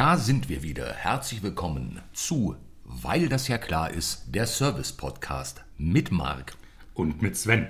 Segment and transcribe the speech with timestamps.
[0.00, 0.94] Da sind wir wieder.
[0.94, 6.54] Herzlich willkommen zu, weil das ja klar ist, der Service-Podcast mit Marc.
[6.94, 7.68] und mit Sven.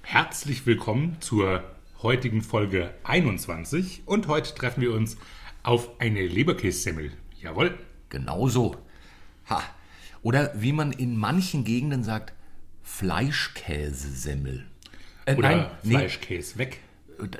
[0.00, 1.64] Herzlich willkommen zur
[2.00, 5.18] heutigen Folge 21 und heute treffen wir uns
[5.64, 7.12] auf eine Leberkässemmel.
[7.42, 7.78] Jawohl.
[8.08, 8.76] Genauso.
[9.50, 9.62] Ha.
[10.22, 12.32] Oder wie man in manchen Gegenden sagt,
[12.84, 14.64] Fleischkäsesemmel.
[15.26, 16.80] Äh, Oder Fleischkäse weg,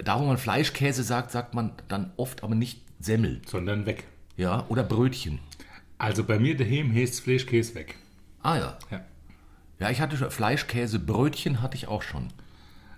[0.04, 3.40] da wo man Fleischkäse sagt, sagt man dann oft aber nicht Semmel.
[3.46, 4.04] sondern weg.
[4.36, 5.38] Ja, oder Brötchen.
[5.98, 7.96] Also bei mir daheim heißt Fleischkäse weg.
[8.42, 8.78] Ah ja.
[8.90, 9.04] Ja.
[9.78, 12.28] Ja, ich hatte schon Fleischkäse, Brötchen hatte ich auch schon.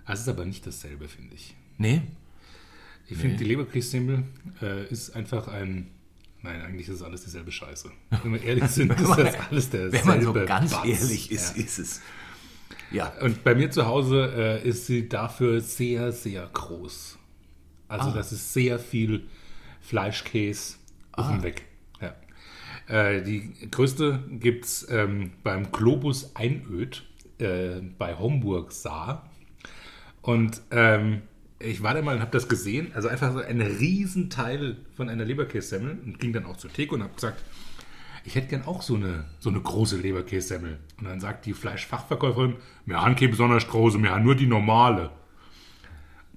[0.05, 1.55] Das ist aber nicht dasselbe, finde ich.
[1.77, 2.01] Nee?
[3.07, 4.23] Ich finde, die Leberkässemmel
[4.61, 5.89] äh, ist einfach ein.
[6.41, 7.89] Nein, eigentlich ist es alles dieselbe Scheiße.
[8.23, 10.85] Wenn wir ehrlich sind, ist das alles derselbe Wenn man so ganz Batz.
[10.85, 11.63] ehrlich ist, Ja.
[11.63, 12.01] ist es.
[12.91, 13.13] Ja.
[13.21, 14.31] Und bei mir zu Hause
[14.63, 17.17] äh, ist sie dafür sehr, sehr groß.
[17.87, 18.13] Also Ah.
[18.13, 19.27] das ist sehr viel
[19.81, 20.75] Fleischkäse
[21.11, 21.41] Ah.
[21.41, 21.65] Weg.
[22.01, 22.15] Ja.
[22.87, 27.03] Äh, die größte gibt es ähm, beim Globus Einöd
[27.39, 29.29] äh, bei Homburg Saar.
[30.21, 31.21] Und ähm,
[31.59, 32.91] ich war da mal und habe das gesehen.
[32.93, 37.03] Also einfach so ein Riesenteil von einer Leberkässemmel und ging dann auch zur Theke und
[37.03, 37.43] habe gesagt,
[38.23, 40.79] ich hätte gern auch so eine, so eine große Leberkässemmel.
[40.99, 45.11] Und dann sagt die Fleischfachverkäuferin, wir haben keine besonders große, wir haben nur die normale.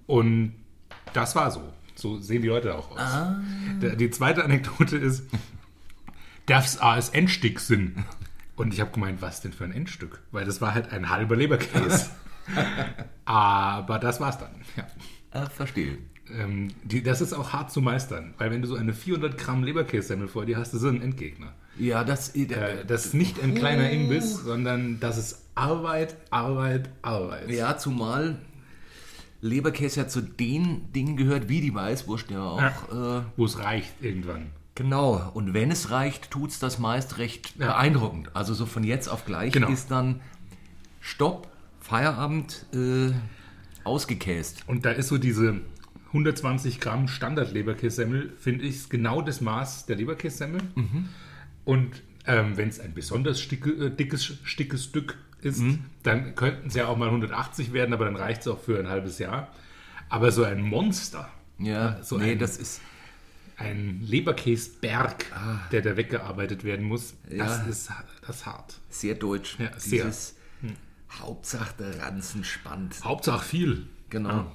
[0.06, 0.54] Und
[1.12, 1.72] das war so.
[2.02, 3.00] So sehen die Leute auch aus.
[3.80, 5.22] Der- Die zweite Anekdote ist,
[6.46, 7.94] darf es als Endstück sind?
[8.56, 10.20] Und ich habe gemeint, was denn für ein Endstück?
[10.32, 12.10] Weil das war halt ein halber Leberkäse.
[13.24, 14.50] Aber das war's dann.
[14.76, 15.42] Ja.
[15.44, 15.98] Äh, verstehe.
[16.36, 19.62] Ähm, die, das ist auch hart zu meistern, weil wenn du so eine 400 Gramm
[19.64, 21.52] Leberkässemmel vor dir hast, das ist ein Endgegner.
[21.78, 26.88] Ja, das, äh, Äh, das ist nicht ein kleiner Imbiss, sondern das ist Arbeit, Arbeit,
[27.02, 27.50] Arbeit.
[27.50, 28.38] ja, zumal
[29.42, 32.60] Leberkäse ja zu den Dingen gehört, wie die Weißwurst ja auch.
[33.20, 34.46] Äh, Wo es reicht irgendwann.
[34.74, 35.30] genau.
[35.34, 38.30] Und wenn es reicht, tut's das meist recht beeindruckend.
[38.34, 39.68] Also so von jetzt auf gleich Genau.
[39.68, 40.20] ist dann
[41.00, 41.48] Stopp,
[41.80, 43.10] Feierabend, äh,
[43.84, 44.62] ausgekäst.
[44.68, 45.60] Und da ist so diese
[46.12, 50.60] 120 Gramm Standard-Leberkässemmel, finde ich, genau das Maß der Leberkässemmel.
[51.64, 55.62] Und ähm, wenn es ein besonders sticke, äh, dickes, dickes Stück ist,
[56.02, 58.88] dann könnten es ja auch mal 180 werden, aber dann reicht es auch für ein
[58.88, 59.48] halbes Jahr.
[60.08, 62.80] Aber so ein Monster, Ja, so nee, ein- das ist.
[63.56, 65.26] ein Leberkäsberg,
[65.70, 67.34] der da weggearbeitet werden muss, Ah.
[67.34, 67.44] Ja.
[67.46, 67.90] das ist
[68.26, 68.80] das ist hart.
[68.88, 69.56] Sehr deutsch.
[69.58, 70.04] Ja, sehr.
[70.04, 70.36] Dieses
[71.20, 72.96] Hauptsache der Ranzen spannt.
[73.04, 73.86] Hauptsache viel.
[74.10, 74.50] Genau.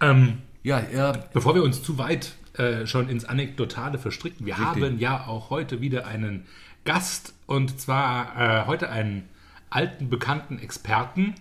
[0.00, 4.98] Ähm, Ja, ja, Bevor wir uns zu weit äh, schon ins Anekdotale verstricken, wir haben
[4.98, 6.46] ja auch heute wieder einen
[6.84, 9.28] Gast und zwar äh, heute einen
[9.74, 11.34] alten, bekannten Experten,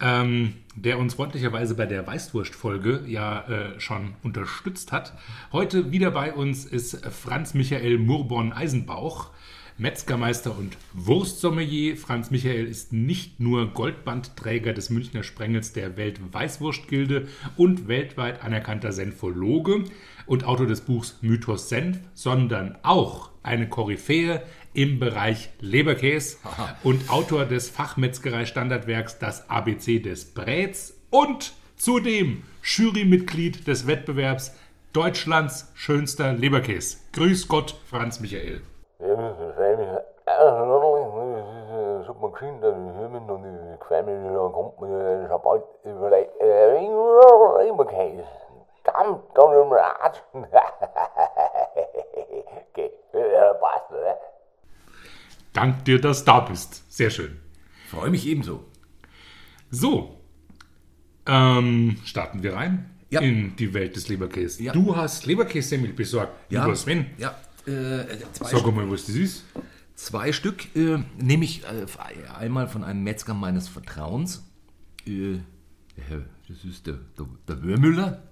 [0.00, 5.12] ähm, der uns freundlicherweise bei der Weißwurst-Folge ja äh, schon unterstützt hat.
[5.52, 9.30] Heute wieder bei uns ist Franz Michael Murborn-Eisenbauch.
[9.80, 11.96] Metzgermeister und Wurstsommelier.
[11.96, 19.84] Franz Michael ist nicht nur Goldbandträger des Münchner Sprengels der Weltweißwurstgilde und weltweit anerkannter Senfologe
[20.26, 24.42] und Autor des Buchs Mythos Senf, sondern auch eine Koryphäe
[24.78, 26.36] im Bereich Leberkäse
[26.84, 34.54] und Autor des Fachmetzgerei-Standardwerks Das ABC des Bräts und zudem Jurymitglied des Wettbewerbs
[34.92, 36.98] Deutschlands schönster Leberkäse.
[37.12, 38.60] Grüß Gott, Franz Michael.
[55.58, 56.84] Dank dir, dass du da bist.
[56.88, 57.32] Sehr schön.
[57.90, 58.64] freue mich ebenso.
[59.72, 60.20] So,
[61.26, 63.20] ähm, starten wir rein Ja.
[63.22, 64.62] in die Welt des Leberkäse.
[64.62, 64.72] Ja.
[64.72, 67.06] Du hast Leberkässemmel besorgt, lieber Sven.
[67.18, 67.30] Ja,
[67.66, 69.44] äh, zwei, Sag mal, was das ist.
[69.96, 71.86] zwei Stück äh, nehme ich äh,
[72.38, 74.44] einmal von einem Metzger meines Vertrauens.
[75.06, 75.38] Äh,
[75.96, 78.22] der- das ist der, der, der Wörmüller.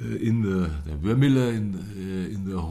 [0.00, 2.62] Äh, in der, der Wörmüller in, äh, in der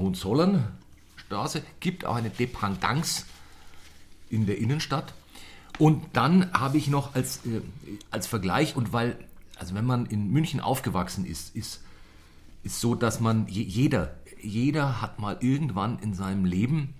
[1.31, 1.63] Hohenzollernstraße.
[1.79, 3.25] Gibt auch eine Dependance
[4.29, 5.13] in der Innenstadt.
[5.79, 7.61] Und dann habe ich noch als, äh,
[8.11, 9.17] als Vergleich, und weil,
[9.57, 11.81] also wenn man in München aufgewachsen ist, ist,
[12.63, 16.93] ist so, dass man, je, jeder, jeder hat mal irgendwann in seinem Leben,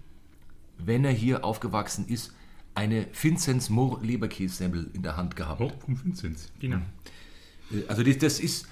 [0.78, 2.34] wenn er hier aufgewachsen ist,
[2.74, 5.62] eine Vinzenz Mohr Leberkässemmel in der Hand gehabt.
[5.62, 6.50] Oh, vom Vinzenz.
[6.60, 6.78] Genau.
[7.72, 8.68] Äh, Also das, das ist,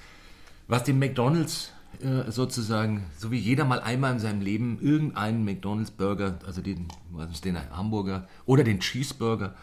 [0.67, 6.39] was dem McDonalds äh, sozusagen, so wie jeder mal einmal in seinem Leben irgendeinen McDonalds-Burger,
[6.45, 9.55] also den, was den Hamburger oder den Cheeseburger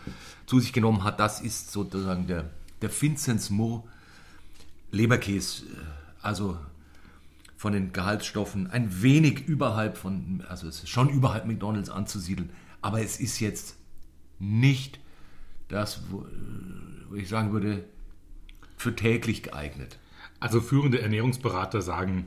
[0.46, 2.50] zu sich genommen hat, das ist sozusagen der,
[2.82, 3.84] der Vinzenz Mohr
[4.90, 5.64] Leberkäse.
[5.64, 5.69] äh,
[6.20, 6.58] Also
[7.56, 12.50] von den Gehaltsstoffen ein wenig überhalb von, also es ist schon überhalb McDonalds anzusiedeln,
[12.82, 13.76] aber es ist jetzt
[14.38, 15.00] nicht
[15.69, 16.26] das, wo
[17.14, 17.84] ich sagen würde,
[18.76, 19.99] für täglich geeignet.
[20.41, 22.27] Also führende Ernährungsberater sagen,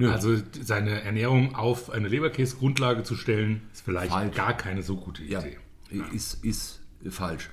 [0.00, 4.34] also seine Ernährung auf eine Leberkäse-Grundlage zu stellen, ist vielleicht Falsch.
[4.36, 5.58] gar keine so gute Ja, Idee.
[6.12, 6.80] ist, ist
[7.10, 7.50] falsch.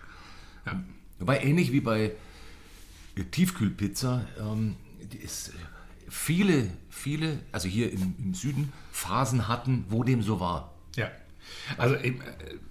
[0.65, 0.81] Ja.
[1.19, 2.13] Wobei ähnlich wie bei
[3.31, 4.75] Tiefkühlpizza, ähm,
[5.21, 5.51] ist
[6.07, 10.73] viele, viele, also hier im, im Süden, Phasen hatten, wo dem so war.
[10.95, 11.11] Ja.
[11.77, 12.21] Also ich äh,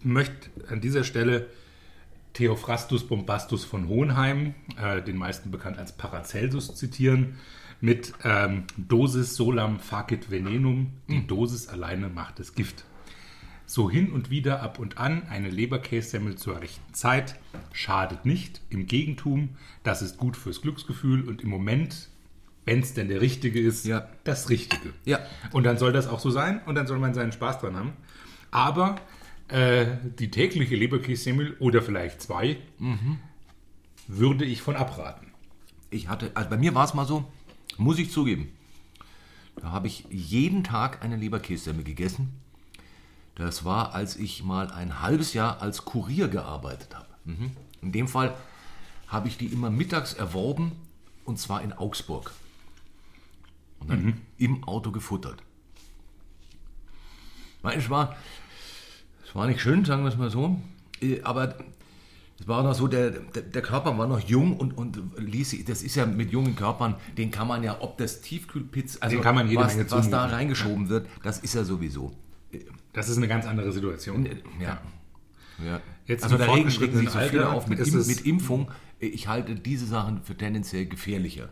[0.02, 1.46] möchte an dieser Stelle
[2.38, 7.34] Theophrastus Bombastus von Hohenheim, äh, den meisten bekannt als Paracelsus, zitieren,
[7.80, 12.84] mit ähm, Dosis solam facit venenum, die Dosis alleine macht es Gift.
[13.66, 17.34] So hin und wieder ab und an eine Leberkässemmel zur rechten Zeit
[17.72, 18.60] schadet nicht.
[18.70, 19.50] Im Gegentum,
[19.82, 22.08] das ist gut fürs Glücksgefühl und im Moment,
[22.66, 24.06] wenn es denn der Richtige ist, Ja.
[24.22, 24.92] das Richtige.
[25.04, 25.18] Ja.
[25.50, 27.92] Und dann soll das auch so sein und dann soll man seinen Spaß dran haben.
[28.52, 28.94] Aber
[29.48, 32.58] äh, die tägliche Leberkässemmel oder vielleicht zwei
[34.06, 35.28] würde ich von abraten.
[35.90, 37.24] Ich hatte, also bei mir war es mal so,
[37.76, 38.52] muss ich zugeben.
[39.56, 42.32] Da habe ich jeden Tag eine Leberkässemmel gegessen.
[43.34, 47.08] Das war, als ich mal ein halbes Jahr als Kurier gearbeitet habe.
[47.24, 47.52] Mhm.
[47.82, 48.36] In dem Fall
[49.06, 50.72] habe ich die immer mittags erworben
[51.24, 52.32] und zwar in Augsburg.
[53.80, 55.42] Und dann im Auto gefuttert.
[57.62, 58.16] Weil Es war,
[59.28, 60.58] es war nicht schön, sagen wir es mal so,
[61.02, 61.54] äh, aber
[62.40, 65.96] es war noch so, der, der, Körper war noch jung und, und ließ das ist
[65.96, 69.48] ja mit jungen Körpern, den kann man ja, ob das Tiefkühlpizza, also Den kann man
[69.48, 72.12] jede was, Menge was da reingeschoben wird, das ist ja sowieso.
[72.92, 74.26] Das ist eine ganz andere Situation.
[74.60, 74.80] Ja.
[75.64, 75.80] ja.
[76.06, 78.70] Jetzt also da regen, sich so viele auf mit, mit Impfung.
[78.98, 81.50] Ich halte diese Sachen für tendenziell gefährlicher.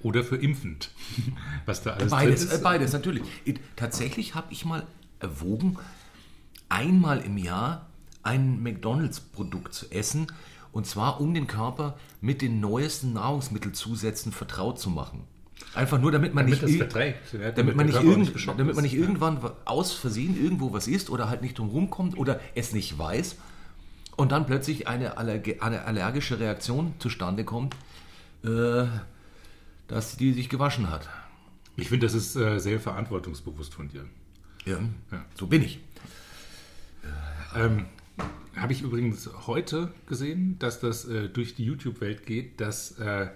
[0.00, 0.90] Oder für impfend.
[1.66, 2.62] Was da alles Beides, äh, ist.
[2.62, 3.22] beides, natürlich.
[3.44, 4.86] Äh, Tatsächlich habe ich mal
[5.20, 5.76] erwogen,
[6.68, 7.86] einmal im Jahr
[8.22, 10.26] ein McDonalds-Produkt zu essen.
[10.72, 15.24] Und zwar, um den Körper mit den neuesten Nahrungsmittelzusätzen vertraut zu machen.
[15.74, 18.84] Einfach nur, damit man Damit nicht, verträgt, ja, damit, man nicht, irgend, nicht damit man
[18.84, 18.92] ist.
[18.92, 22.96] nicht irgendwann aus Versehen irgendwo was isst oder halt nicht drum rumkommt oder es nicht
[22.98, 23.36] weiß
[24.16, 27.74] und dann plötzlich eine, Allerge eine allergische Reaktion zustande kommt,
[28.44, 28.84] äh,
[29.88, 31.08] dass die sich gewaschen hat.
[31.76, 34.04] Ich finde, das ist äh, sehr verantwortungsbewusst von dir.
[34.64, 34.78] Ja,
[35.12, 35.24] Ja.
[35.34, 35.80] so bin ich.
[37.56, 37.86] Ähm,
[38.56, 43.28] Habe ich übrigens heute gesehen, dass das äh, durch die YouTube-Welt geht, dass äh,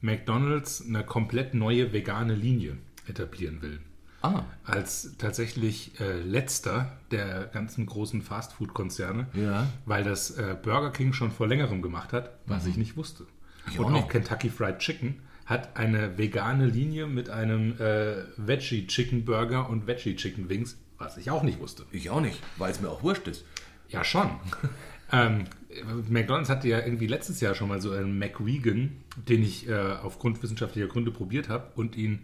[0.00, 3.80] McDonald's eine komplett neue vegane Linie etablieren will.
[4.20, 9.68] Ah, Als tatsächlich äh, letzter der ganzen großen Fastfood-Konzerne, Ja.
[9.86, 13.26] weil das äh, Burger King schon vor längerem gemacht hat, was ich nicht wusste.
[13.70, 14.08] Ich Und auch auch.
[14.08, 20.16] Kentucky Fried Chicken hat eine vegane Linie mit einem äh, Veggie Chicken Burger und Veggie
[20.16, 21.84] Chicken Wings, was ich auch nicht wusste.
[21.92, 23.44] ich auch nicht, weil es mir auch wurscht ist.
[23.88, 24.28] Ja, schon.
[25.12, 25.44] ähm,
[26.08, 28.96] McDonalds hatte ja irgendwie letztes Jahr schon mal so einen McVegan,
[29.28, 32.20] den ich äh, aufgrund wissenschaftlicher Gründe probiert habe und ihn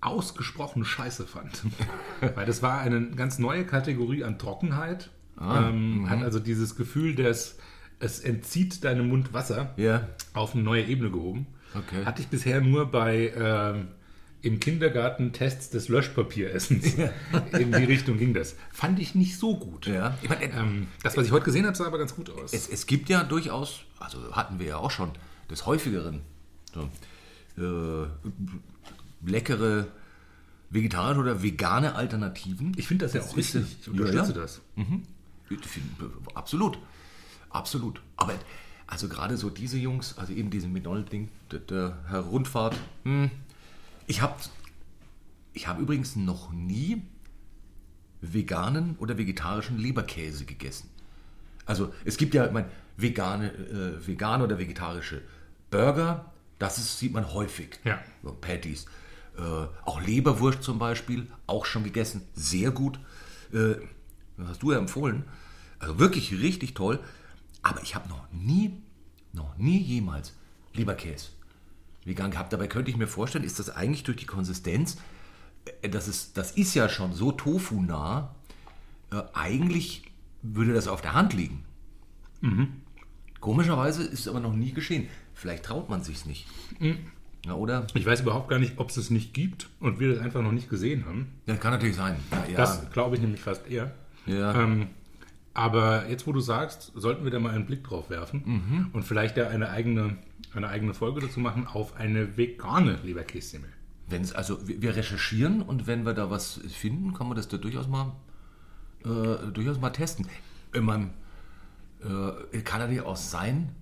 [0.00, 1.62] ausgesprochen scheiße fand.
[2.34, 5.10] Weil das war eine ganz neue Kategorie an Trockenheit.
[5.40, 7.56] ähm, hat also dieses Gefühl, dass
[7.98, 10.08] es entzieht deinem Mund Wasser Ja.
[10.34, 11.46] auf eine neue Ebene gehoben.
[11.74, 12.04] Okay.
[12.04, 13.88] Hatte ich bisher nur bei ähm,
[14.42, 16.94] im Kindergarten Tests des Löschpapieressens.
[17.58, 18.56] In die Richtung ging das.
[18.72, 19.86] Fand ich nicht so gut.
[19.86, 20.18] Ja.
[20.20, 22.52] Ich meine, Ähm, das, was ich heute gesehen habe, sah aber ganz gut aus.
[22.52, 25.12] es, es gibt ja durchaus, also hatten wir ja auch schon,
[25.48, 26.22] des häufigeren,
[26.74, 26.88] so,
[27.56, 28.06] äh,
[29.24, 29.86] leckere
[30.70, 32.72] vegetarische oder vegane Alternativen.
[32.76, 33.64] ich finde das ja auch richtig.
[33.82, 34.60] Ich unterstütze ja, das.
[35.50, 35.86] Ich find,
[36.34, 36.78] Absolut.
[37.50, 38.00] Absolut.
[38.16, 38.32] Aber
[38.86, 43.30] also gerade so diese Jungs, also eben diesen McDonald-Ding, der, der Herr Rundfahrt, hm,
[44.12, 44.34] ich habe
[45.54, 47.00] ich hab übrigens noch nie
[48.20, 50.90] veganen oder vegetarischen Leberkäse gegessen.
[51.64, 52.64] Also es gibt ja ich
[52.98, 55.22] vegane, äh, vegane oder vegetarische
[55.70, 57.80] Burger, das ist, sieht man häufig.
[57.84, 58.02] Ja.
[58.22, 58.84] So, Patties.
[59.38, 59.40] Äh,
[59.86, 62.98] auch Leberwurst zum Beispiel, auch schon gegessen, sehr gut.
[63.54, 63.76] Äh,
[64.36, 65.24] das hast du ja empfohlen.
[65.78, 67.00] Also wirklich richtig toll.
[67.62, 68.82] Aber ich habe noch nie,
[69.32, 70.34] noch nie jemals
[70.74, 71.28] Leberkäse
[72.04, 72.52] vegan gehabt.
[72.52, 74.96] Dabei könnte ich mir vorstellen, ist das eigentlich durch die Konsistenz,
[75.82, 78.34] äh, das ist, das ist ja schon so tofu-nah,
[79.12, 80.02] äh, eigentlich
[80.42, 81.64] würde das auf der Hand liegen.
[83.40, 85.08] Komischerweise ist es aber noch nie geschehen.
[85.34, 86.46] Vielleicht traut man sich's nicht.
[87.46, 87.86] Ja, oder?
[87.94, 90.52] Ich weiß überhaupt gar nicht, ob es es nicht gibt und wir das einfach noch
[90.52, 91.26] nicht gesehen haben.
[91.46, 92.16] Das kann natürlich sein.
[92.30, 92.56] Ja, ja.
[92.56, 93.92] Das glaube ich nämlich fast eher.
[94.26, 94.54] ja.
[94.60, 94.88] Ähm,
[95.54, 98.86] aber jetzt, wo du sagst, sollten wir da mal einen Blick drauf werfen Mhm.
[98.94, 100.16] und vielleicht da eine eigene,
[100.54, 103.70] eine eigene Folge dazu machen auf eine vegane Leberkässemmel.
[104.08, 107.56] Wenn's, also wir wir recherchieren und wenn wir da was finden, kann man das da
[107.56, 108.12] durchaus mal,
[109.04, 110.26] äh, durchaus mal testen.
[110.72, 111.10] Wenn man,
[112.02, 113.74] äh, kann natürlich auch sein,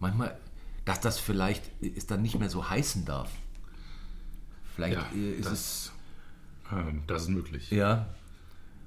[0.00, 0.36] manchmal,
[0.84, 3.30] dass das vielleicht es dann nicht mehr so heißen darf.
[4.74, 5.92] Vielleicht Ja, äh, ist das- es
[6.72, 7.70] Ähm, das ist möglich.
[7.70, 8.06] ja,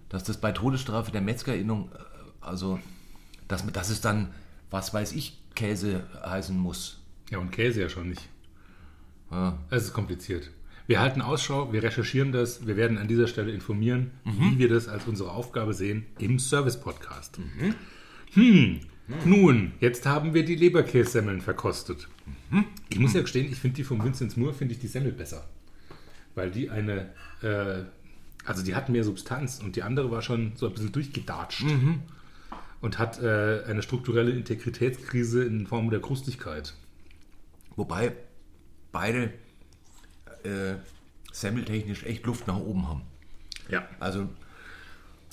[0.09, 1.97] dass das bei Todesstrafe der Metzgerinnung, äh,
[2.41, 2.79] also
[3.47, 4.33] dass, dass es dann,
[4.69, 7.01] was weiß ich, Käse heißen muss.
[7.31, 8.29] Ja, und Käse ja schon nicht.
[9.31, 9.57] Ja.
[9.71, 10.51] Es ist kompliziert.
[10.85, 14.87] Wir halten Ausschau, wir recherchieren das, wir werden an dieser Stelle informieren, wie wir das
[14.87, 17.39] als unsere Aufgabe sehen im Service-Podcast.
[18.33, 18.79] Hm,
[19.25, 22.07] nun, jetzt haben wir die Leberkässemmeln verkostet.
[22.89, 25.49] Ich muss ja gestehen, ich finde die vom Vincent Moore, finde ich die Semmel besser.
[26.35, 27.09] Weil die eine,
[27.41, 27.83] äh,
[28.45, 31.65] also die hat mehr Substanz und die andere war schon so ein bisschen durchgedatscht.
[32.81, 36.73] Und hat äh, eine strukturelle Integritätskrise in Form der Krustigkeit.
[37.75, 38.13] Wobei
[38.91, 39.33] beide
[40.43, 40.75] äh,
[41.31, 43.01] semmeltechnisch echt Luft nach oben haben.
[43.69, 43.87] Ja.
[43.99, 44.29] Also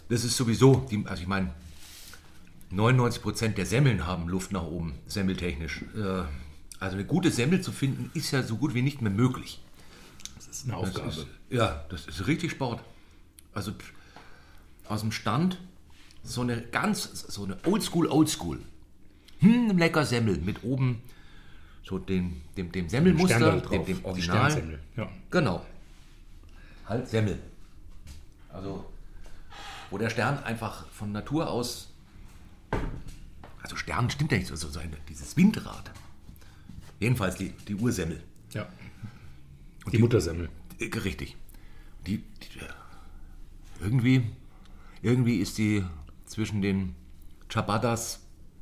[0.09, 1.53] das ist sowieso, die, also ich meine,
[2.73, 5.83] 99% der Semmeln haben Luft nach oben, semmeltechnisch.
[5.97, 6.25] Äh,
[6.81, 9.63] also eine gute Semmel zu finden, ist ja so gut wie nicht mehr möglich.
[10.37, 11.09] Das ist eine Das Aufgabe.
[11.09, 12.83] ist, ja, das ist richtig Sport.
[13.53, 13.73] Also
[14.87, 15.59] aus dem Stand
[16.25, 18.61] so eine ganz, so eine Oldschool, Oldschool.
[19.38, 21.02] Hm, lecker Semmel mit oben
[21.85, 24.78] so dem, dem, dem Semmelmuster, dem, dem die Original.
[24.97, 25.11] Ja.
[25.31, 25.64] Genau.
[26.87, 27.38] Halt Semmel.
[28.50, 28.90] Also,
[29.90, 31.90] wo der Stern einfach von Natur aus.
[33.62, 35.90] Also, Stern stimmt ja nicht so, so so ein, dieses Windrad.
[37.00, 38.23] Jedenfalls die, die Ursemmel.
[38.52, 38.66] Ja.
[39.93, 40.49] Die Muttersemmel.
[40.78, 41.37] Äh, Richtig.
[42.07, 42.61] Die, die,
[43.81, 44.23] irgendwie,
[45.02, 45.85] irgendwie ist die
[46.35, 46.95] zwischen den
[47.50, 48.21] Ciabattas,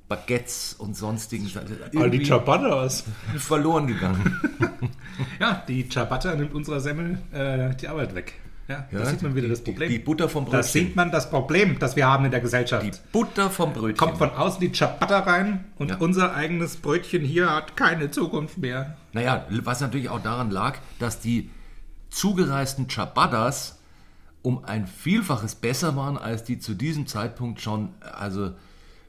[0.09, 3.05] Baguettes und sonstigen All die irgendwie Ciabattas.
[3.39, 4.41] verloren gegangen.
[5.39, 8.33] Ja, die Ciabatta nimmt unserer Semmel äh, die Arbeit weg.
[8.67, 9.89] Ja, da Ja, sieht man wieder das die- Problem.
[9.91, 10.73] Die Butter vom da Brötchen.
[10.73, 12.85] sieht man das Problem, das wir haben in der Gesellschaft.
[12.85, 13.97] Die Butter vom Brötchen.
[13.97, 15.97] Kommt von außen die Ciabatta rein und Ja.
[15.99, 18.97] unser eigenes Brötchen hier hat keine Zukunft mehr.
[19.13, 21.51] Naja, was natürlich auch daran lag, dass die
[22.11, 23.79] zugereisten Ciabattas
[24.43, 28.53] um ein Vielfaches besser waren, als die zu diesem Zeitpunkt schon, also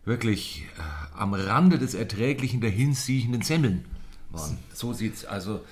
[0.05, 3.85] wirklich äh, am Rande des Erträglichen dahinziehenden Semmeln
[4.29, 4.57] waren.
[4.73, 5.63] So sieht's, also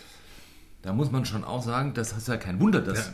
[0.82, 3.14] da muss man schon auch sagen, das ist ja kein Wunder, dass Ja.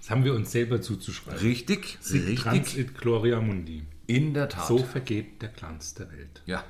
[0.00, 1.38] Das haben wir uns selber zuzuschreiben.
[1.40, 3.82] richtig, Sic richtig, Transit Gloria Mundi.
[4.06, 4.66] in der Tat.
[4.66, 6.42] So vergeht der Glanz der Welt.
[6.46, 6.64] Ja,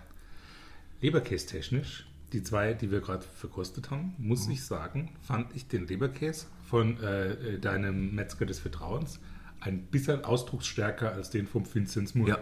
[1.01, 6.47] Leberkäse-technisch, die zwei, die wir gerade verkostet haben, muss ich sagen, fand ich den Leberkäse
[6.71, 9.19] von äh, deinem Metzger des Vertrauens
[9.59, 12.31] ein bisschen ausdrucksstärker als den vom Vinzenz Moore.
[12.31, 12.39] ja.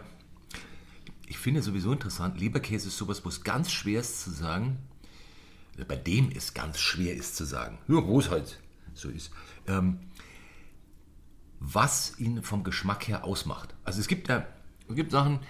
[1.27, 4.79] Ich finde sowieso interessant, Leberkäse ist sowas, wo es ganz schwer ist zu sagen,
[5.79, 8.61] äh, bei dem es ganz schwer ist zu sagen, ja, wo es halt
[8.95, 9.31] so ist,
[9.67, 9.99] ähm,
[11.59, 13.75] was ihn vom Geschmack her ausmacht.
[13.85, 14.47] Also es gibt ja
[14.89, 15.41] es gibt Sachen,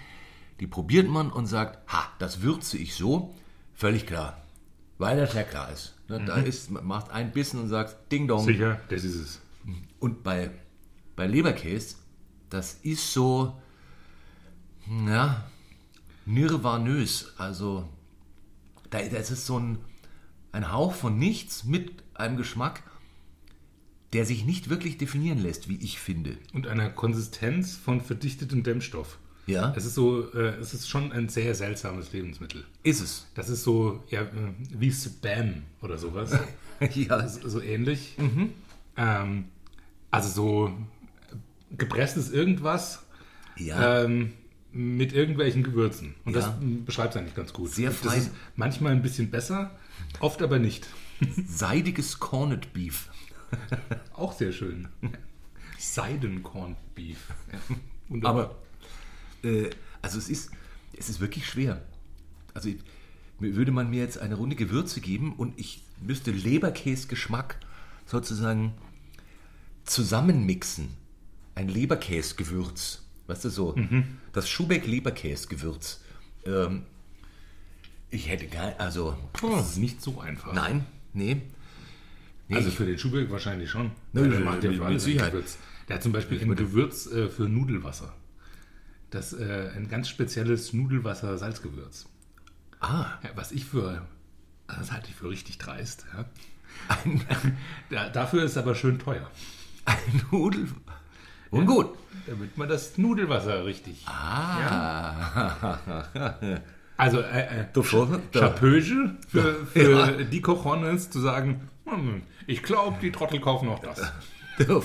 [0.61, 3.35] die probiert man und sagt, ha, das würze ich so,
[3.75, 4.43] völlig klar,
[4.99, 5.98] weil das ja klar ist.
[6.09, 8.45] Ne, Da ist, macht ein Bissen und sagt, Ding Dong.
[8.45, 9.41] Sicher, das ist es.
[10.00, 10.50] Und bei,
[11.17, 11.97] bei Leberkäse,
[12.49, 13.61] das ist so,
[15.07, 15.45] ja,
[16.25, 17.35] nirvanös.
[17.37, 17.88] Also,
[18.91, 19.79] da, das ist so ein,
[20.53, 22.83] ein Hauch von nichts mit einem Geschmack,
[24.15, 26.38] der sich nicht wirklich definieren lässt, wie ich finde.
[26.55, 29.19] Und einer Konsistenz von verdichtetem Dämmstoff.
[29.49, 32.64] Ja, Es ist so, äh, es ist schon ein sehr seltsames Lebensmittel.
[32.83, 33.26] ist es.
[33.35, 34.28] Das ist so, ja, äh,
[34.71, 36.33] wie Spam oder sowas.
[36.95, 38.17] ja, so, so ähnlich.
[38.97, 39.45] Ähm,
[40.11, 40.73] also so
[41.76, 43.05] gepresstes irgendwas
[43.57, 44.05] ja.
[44.05, 44.33] ähm,
[44.73, 46.14] mit irgendwelchen Gewürzen.
[46.25, 46.59] Und das Ja.
[46.85, 47.71] beschreibt es eigentlich ganz gut.
[47.71, 48.19] Sehr das fein.
[48.19, 49.71] ist manchmal ein bisschen besser,
[50.21, 50.87] oft aber nicht.
[51.49, 53.09] seidiges Corned Beef.
[54.14, 54.88] Auch sehr schön.
[55.78, 57.19] Seidencorned Beef.
[57.52, 57.76] Ja.
[58.09, 58.45] Wunderbar.
[58.45, 58.57] Aber,
[59.42, 59.71] äh,
[60.02, 60.50] also es ist,
[60.97, 61.83] es ist wirklich schwer.
[62.54, 62.71] Also
[63.40, 67.57] würde man mir jetzt eine Runde Gewürze geben und ich müsste Leberkäsgeschmack
[68.07, 68.73] sozusagen
[69.85, 70.88] zusammenmixen.
[71.54, 73.02] Ein Leberkäsgewürz.
[73.26, 73.75] Weißt du so?
[74.33, 76.00] Das Schubeck-Leberkäsgewürz.
[76.47, 76.83] Ähm,
[78.11, 80.54] ich hätte gar, also, das ist nicht so einfach.
[80.54, 81.42] nein, nee.
[82.49, 83.90] nee Also ich- für den Schubeck wahrscheinlich schon.
[84.12, 85.33] Nö, Der macht ja für alles Sicherheit.
[85.33, 85.59] Gewürz.
[85.88, 88.14] Der hat zum Beispiel ein Gewürz äh, für Nudelwasser.
[89.11, 92.07] Das äh, ein ganz spezielles Nudelwasser-Salzgewürz.
[92.81, 94.03] ah, Ja, was ich für,
[94.67, 96.05] das halte ich für richtig dreist.
[96.15, 96.25] Ja.
[97.05, 97.23] ein,
[97.91, 99.31] Da, dafür ist es aber schön teuer,
[99.87, 100.69] ein Nudel.
[101.50, 101.88] Und gut.
[102.27, 104.05] damit man das Nudelwasser richtig.
[104.07, 105.79] Ah.
[106.99, 107.65] Also äh, äh,
[108.35, 114.00] Chapöge für, für die Cojones zu sagen, Hm, Ich glaube, die Trottel kaufen auch das.
[114.59, 114.83] Der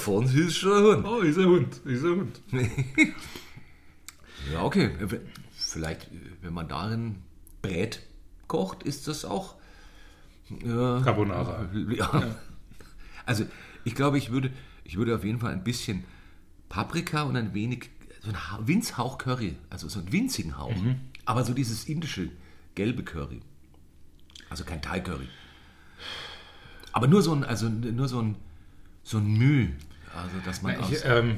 [0.57, 1.05] schon ein Hund.
[1.07, 2.41] Oh, ist ein Hund, ist ein Hund.
[4.51, 4.91] Ja, okay.
[5.55, 6.09] Vielleicht,
[6.41, 7.15] wenn man darin
[7.61, 8.01] Brät
[8.47, 9.55] kocht, ist das auch.
[10.63, 11.67] Ja, Carbonara.
[11.89, 12.35] Ja.
[13.25, 13.45] Also,
[13.85, 14.51] ich glaube, ich würde,
[14.83, 16.03] ich würde auf jeden Fall ein bisschen
[16.69, 17.89] Paprika und ein wenig,
[18.21, 20.75] so ein Ha- Winzhauch Curry, also so einen winzigen Hauch.
[21.25, 22.29] Aber so dieses indische
[22.75, 23.41] gelbe Curry.
[24.49, 25.27] Also kein Thai Curry.
[26.91, 28.35] Aber nur so ein, also nur so ein,
[29.03, 29.69] so ein Müh.
[30.15, 31.37] Also, dass man aus, Ich, ähm,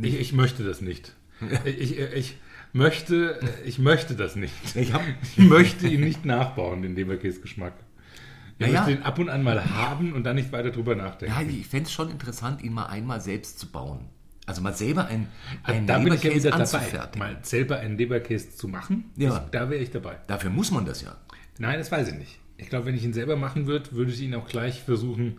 [0.00, 1.14] ich, ich möchte das nicht.
[1.64, 2.36] Ich, ich,
[2.72, 4.54] möchte, ich möchte das nicht.
[4.74, 7.74] Ich hab- Ich möchte ihn nicht nachbauen, den Leberkäse-Geschmack.
[8.58, 8.80] Ich Ja, ja.
[8.80, 11.34] möchte ihn ab und an mal haben und dann nicht weiter drüber nachdenken.
[11.38, 14.06] Ja, ich fände es schon interessant, ihn mal einmal selbst zu bauen.
[14.46, 15.26] Also mal selber ein,
[15.64, 16.64] ein da bin ich ja Leberkäse wieder
[17.10, 17.18] dabei.
[17.18, 19.30] Mal selber einen Leberkäse zu machen, Ja.
[19.30, 20.16] das, da wäre ich dabei.
[20.28, 21.16] Dafür muss man das ja.
[21.58, 22.38] Nein, das weiß ich nicht.
[22.56, 25.38] Ich glaube, wenn ich ihn selber machen würde, würde ich ihn auch gleich versuchen,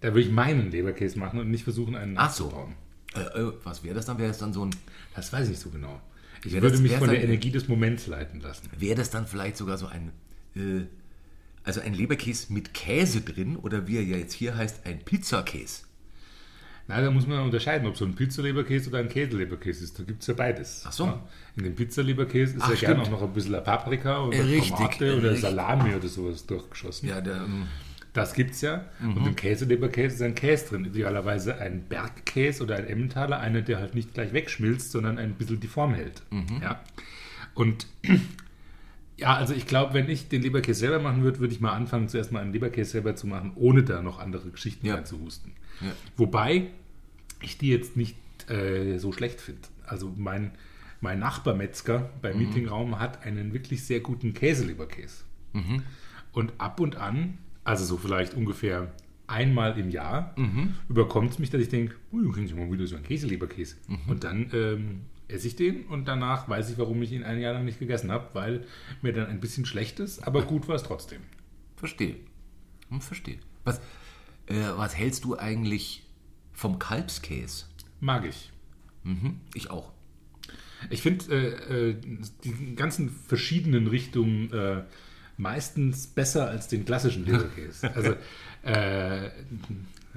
[0.00, 2.44] da würde ich meinen Leberkäse machen und nicht versuchen, einen Ach so.
[2.46, 2.72] nachzubauen.
[3.14, 4.18] Äh, äh, was wäre das dann?
[4.18, 4.70] Wäre das dann so ein,
[5.16, 6.00] Das weiß ich nicht so genau.
[6.44, 8.68] Ich würde das- mich von der dann- Energie des Moments leiten lassen.
[8.78, 10.12] wäre das dann vielleicht sogar so ein,
[10.54, 10.86] äh,
[11.64, 15.82] also ein Leberkäse mit Käse drin oder wie er ja jetzt hier heißt, ein Pizzakäse.
[16.88, 19.98] Na, da muss man unterscheiden, ob so ein Pizzaleberkäse oder ein Käseleberkäse ist.
[19.98, 20.84] Da gibt es ja beides.
[20.86, 21.06] Ach so.
[21.06, 21.28] Ja.
[21.56, 25.16] In dem Pizzaleberkäse ist Ach, ja gerne auch noch ein bisschen Paprika oder richtig, Tomate
[25.16, 25.40] oder richtig.
[25.40, 27.08] Salami oder sowas durchgeschossen.
[27.08, 27.44] Ja, der,
[28.16, 28.86] Das gibt's ja.
[29.02, 30.84] Und im Käseleberkäse ist ein Käse drin.
[30.86, 35.60] Idealerweise ein Bergkäse oder ein Emmentaler, einer, der halt nicht gleich wegschmilzt, sondern ein bisschen
[35.60, 36.22] die Form hält.
[36.62, 36.80] Ja.
[37.54, 37.86] Und
[39.18, 42.08] ja, also ich glaube, wenn ich den Leberkäse selber machen würde, würde ich mal anfangen,
[42.08, 44.94] zuerst mal einen Leberkäse selber zu machen, ohne da noch andere Geschichten Ja.
[44.94, 45.52] reinzuhusten.
[45.82, 45.92] Ja.
[46.16, 46.68] Wobei
[47.42, 48.16] ich die jetzt nicht
[48.50, 49.60] äh, so schlecht finde.
[49.86, 50.52] Also mein,
[51.02, 55.24] mein Nachbarmetzger beim Meetingraum hat einen wirklich sehr guten Käseleberkäse.
[56.32, 58.92] Und ab und an, also so vielleicht ungefähr
[59.26, 60.34] einmal im Jahr,
[60.88, 63.76] überkommt es mich, dass ich denke, oh, dann kriege ich mal wieder so einen Käseleberkäse.
[64.06, 67.54] Und dann ähm, esse ich den und danach weiß ich, warum ich ihn ein Jahr
[67.54, 68.64] lang nicht gegessen habe, weil
[69.02, 71.20] mir dann ein bisschen schlecht ist, aber gut war es trotzdem.
[71.76, 72.16] verstehe.
[72.88, 73.38] Hm, verstehe.
[73.64, 73.78] Was,
[74.46, 76.04] äh, was hältst du eigentlich
[76.52, 77.64] vom Kalbskäse?
[78.00, 78.52] Mag ich.
[79.02, 79.92] Mhm, ich auch.
[80.90, 81.96] Ich finde äh, äh,
[82.44, 84.84] die ganzen verschiedenen Richtungen äh,
[85.36, 87.92] meistens besser als den klassischen Leberkäse.
[87.94, 88.12] Also,
[88.62, 89.30] äh,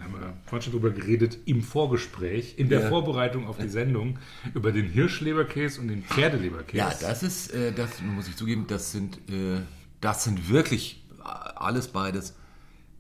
[0.02, 2.90] haben wir vorhin schon drüber geredet, im Vorgespräch, in der Ja.
[2.90, 4.18] Vorbereitung auf die Sendung,
[4.54, 6.78] über den Hirschleberkäse und den Pferdeleberkäse.
[6.78, 9.60] Ja, das ist, äh, das muss ich zugeben, das sind, äh,
[10.00, 12.34] das sind wirklich alles beides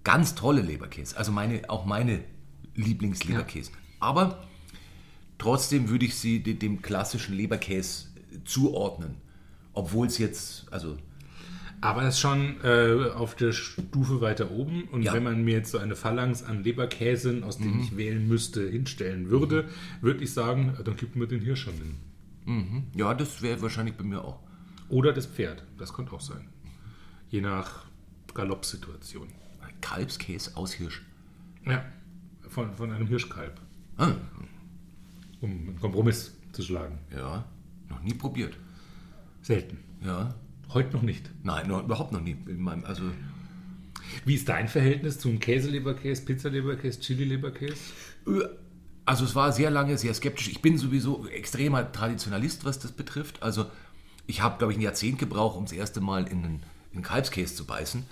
[0.03, 1.15] ganz tolle Leberkäse.
[1.17, 2.19] Also meine, auch meine
[2.75, 3.71] Lieblingsleberkäse.
[4.01, 4.45] Aber
[5.37, 8.07] trotzdem würde ich sie de- dem klassischen Leberkäse
[8.45, 9.15] zuordnen.
[9.73, 10.97] Obwohl es jetzt, also
[11.81, 14.83] Aber das ist schon äh, auf der Stufe weiter oben.
[14.91, 15.13] Und Ja.
[15.13, 19.29] wenn man mir jetzt so eine Phalanx an Leberkäsen, aus denen ich wählen müsste, hinstellen
[19.29, 19.69] würde,
[20.01, 22.83] würde ich sagen, dann gibt mir den Hirsch schon hin.
[22.95, 24.39] ja, das wäre wahrscheinlich bei mir auch.
[24.89, 25.63] Oder das Pferd.
[25.77, 26.49] Das könnte auch sein.
[27.29, 27.85] Je nach
[28.33, 29.27] Galoppsituation.
[29.81, 31.01] Kalbskäse aus Hirsch.
[31.65, 31.85] Ja,
[32.49, 33.59] von, von einem Hirschkalb,
[33.97, 34.13] Ah,
[35.41, 36.97] um einen Kompromiss zu schlagen.
[37.15, 37.45] ja,
[37.89, 38.57] noch nie probiert.
[39.41, 39.77] Selten.
[40.03, 40.33] Ja,
[40.73, 41.29] Heute noch nicht.
[41.43, 42.37] nein, noch, überhaupt noch nie.
[42.47, 43.03] In meinem, also
[44.25, 47.75] Wie ist dein Verhältnis zum Käseleberkäse, Pizzaleberkäse, Chili-Leberkäse?
[49.05, 50.49] Also es war sehr lange sehr skeptisch.
[50.49, 53.41] Ich bin sowieso extremer Traditionalist, was das betrifft.
[53.41, 53.65] Also
[54.27, 57.03] ich habe, glaube ich, ein Jahrzehnt gebraucht, um das erste Mal in einen, in einen
[57.03, 58.03] Kalbskäse zu beißen.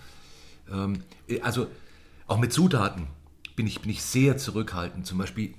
[0.71, 1.03] Ähm,
[1.43, 1.67] also
[2.25, 3.07] auch mit Zutaten
[3.55, 5.05] bin ich, bin ich sehr zurückhaltend.
[5.05, 5.53] Zum Beispiel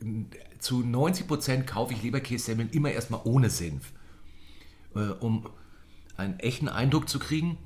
[0.00, 0.26] m,
[0.60, 3.92] zu 90 Prozent kaufe ich Leberkässemmeln immer erstmal ohne Senf,
[4.94, 5.48] äh, um
[6.16, 7.58] einen echten Eindruck zu kriegen.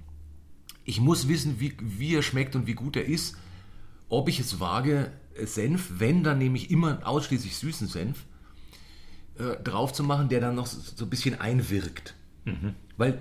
[0.84, 3.36] Ich muss wissen, wie, wie er schmeckt und wie gut er ist
[4.08, 8.24] ob ich es wage, Senf, wenn, dann nehme ich immer ausschließlich süßen Senf,
[9.38, 12.14] äh, drauf zu machen, der dann noch so, ein bisschen einwirkt.
[12.96, 13.20] Weil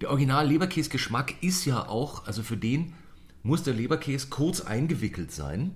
[0.00, 2.94] der Original Leberkäse-Geschmack ist ja auch, also für den
[3.42, 5.74] muss der Leberkäse kurz eingewickelt sein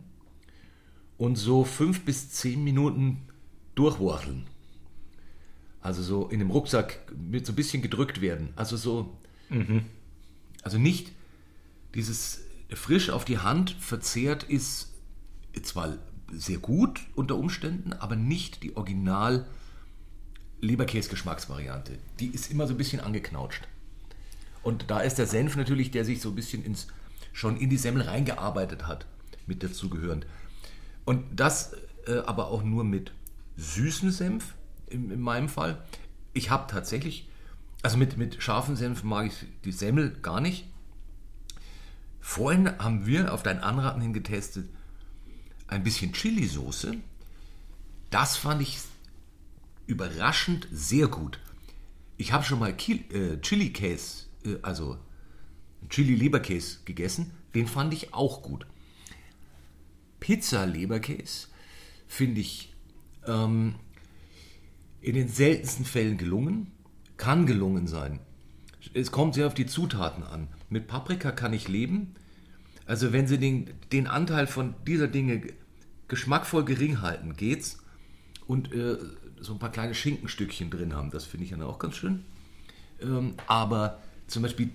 [1.19, 3.23] und so fünf bis zehn Minuten
[3.75, 4.47] durchwurcheln.
[5.87, 8.49] Also so in dem Rucksack mit so ein bisschen gedrückt werden.
[8.57, 9.17] Also so,
[10.63, 11.13] also nicht
[11.95, 14.89] dieses frisch auf die Hand verzehrt ist
[15.63, 15.97] zwar
[16.33, 19.47] sehr gut unter Umständen, aber nicht die Original
[20.61, 21.99] Leberkäse-Geschmacksvariante.
[22.19, 23.69] Die ist immer so ein bisschen angeknautscht.
[24.65, 26.89] Und da ist der Senf natürlich, der sich so ein bisschen ins,
[27.33, 29.07] schon in die Semmel reingearbeitet hat,
[29.47, 30.27] mit dazugehörend.
[31.05, 31.75] Und das
[32.09, 33.13] äh, aber auch nur mit
[33.57, 34.55] süßem Senf,
[34.89, 35.83] in, in meinem Fall.
[36.33, 37.29] Ich habe tatsächlich,
[37.83, 40.67] also mit, mit scharfem Senf mag ich die Semmel gar nicht.
[42.21, 44.69] Vorhin haben wir auf dein Anraten hin getestet
[45.69, 46.97] ein bisschen Chili-Soße.
[48.11, 48.79] Das fand ich
[49.87, 51.41] überraschend sehr gut.
[52.17, 54.99] Ich habe schon mal äh, Chili-Käse, äh, also
[55.89, 57.33] Chili-Leberkäse gegessen.
[57.55, 58.67] Den fand ich auch gut.
[60.21, 61.49] Pizza-Leberkäse
[62.07, 62.73] finde ich
[63.27, 63.77] ähm,
[65.07, 66.73] in den seltensten Fällen gelungen.
[67.17, 68.19] Kann gelungen sein.
[68.93, 70.49] Es kommt sehr auf die Zutaten an.
[70.69, 72.17] Mit Paprika kann ich leben.
[72.87, 75.43] Also wenn sie den, den Anteil von dieser Dinge
[76.09, 77.79] geschmackvoll gering halten, geht's.
[78.49, 78.99] Und äh,
[79.41, 82.25] so ein paar kleine Schinkenstückchen drin haben, das finde ich dann auch ganz schön.
[83.01, 84.71] Ähm, aber zum Beispiel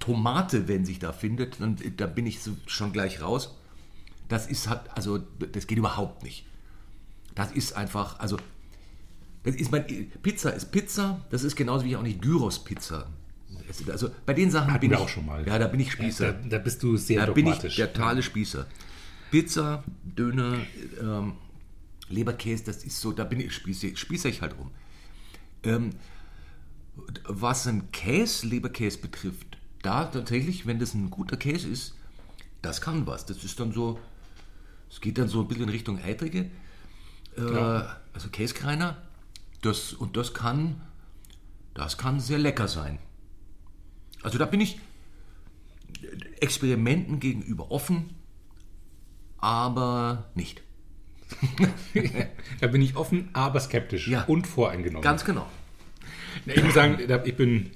[0.00, 3.56] Tomate, wenn sich da findet, dann, da bin ich so schon gleich raus.
[4.28, 5.18] Das ist halt, also
[5.52, 6.46] das geht überhaupt nicht.
[7.36, 8.38] Das ist einfach, also
[9.44, 9.84] das ist mein,
[10.22, 13.08] Pizza ist Pizza, das ist genauso wie ich auch nicht Gyros-Pizza
[13.90, 15.46] also bei den Sachen Hatten bin wir ich auch schon mal.
[15.46, 16.26] Ja, da bin ich Spießer.
[16.26, 17.76] Ja, da, da bist du sehr da bin ich dogmatisch.
[17.76, 18.66] der totale Spießer.
[19.30, 20.58] Pizza, Döner,
[21.00, 21.34] ähm,
[22.08, 24.70] Leberkäse, das ist so, da bin ich spieße, spieße ich halt rum.
[25.62, 25.90] Ähm,
[27.24, 31.94] was ein Käse, Leberkäse betrifft, da tatsächlich, wenn das ein guter Käse ist,
[32.60, 33.24] das kann was.
[33.24, 33.98] Das ist dann so,
[34.90, 36.50] es geht dann so ein bisschen in Richtung Eitrige.
[37.36, 37.40] Äh,
[38.12, 38.98] also Käsekreiner.
[39.62, 40.80] Das, und das kann,
[41.74, 42.98] das kann sehr lecker sein.
[44.22, 44.78] Also da bin ich
[46.40, 48.10] Experimenten gegenüber offen,
[49.38, 50.62] aber nicht.
[52.60, 54.24] da bin ich offen, aber skeptisch Ja.
[54.24, 55.02] und voreingenommen.
[55.02, 55.48] Ganz genau.
[56.46, 57.70] Ich muss sagen, ich bin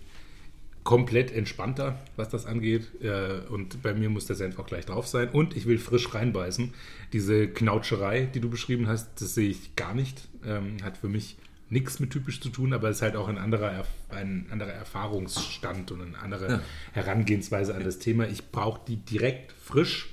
[0.84, 3.02] komplett entspannter, was das angeht.
[3.02, 5.28] Äh, Und bei mir muss der Senf auch gleich drauf sein.
[5.30, 6.72] Und ich will frisch reinbeißen.
[7.12, 10.28] Diese Knautscherei, die du beschrieben hast, das sehe ich gar nicht.
[10.44, 11.36] Ähm, Hat für mich
[11.68, 15.90] nichts mit typisch zu tun, aber es ist halt auch ein anderer, ein anderer Erfahrungsstand
[15.90, 16.60] und eine andere Ja.
[16.92, 18.28] Herangehensweise an das Thema.
[18.28, 20.10] Ich brauche die direkt frisch.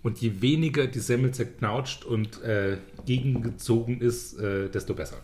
[0.00, 5.18] Und je weniger die Semmel zerknautscht und äh, gegengezogen ist, äh, desto besser.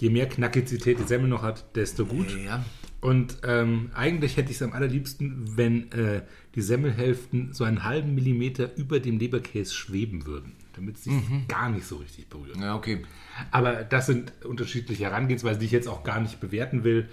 [0.00, 2.28] Je mehr Knackizität die Semmel noch hat, desto gut.
[2.44, 2.64] Ja.
[3.00, 6.22] Und ähm, eigentlich hätte ich es am allerliebsten, wenn äh,
[6.54, 11.68] die Semmelhälften so einen halben Millimeter über dem Leberkäse schweben würden, damit sie sich gar
[11.70, 12.62] nicht so richtig berühren.
[12.62, 13.04] Ja, okay.
[13.50, 17.08] Aber das sind unterschiedliche Herangehensweisen, die ich jetzt auch gar nicht bewerten will,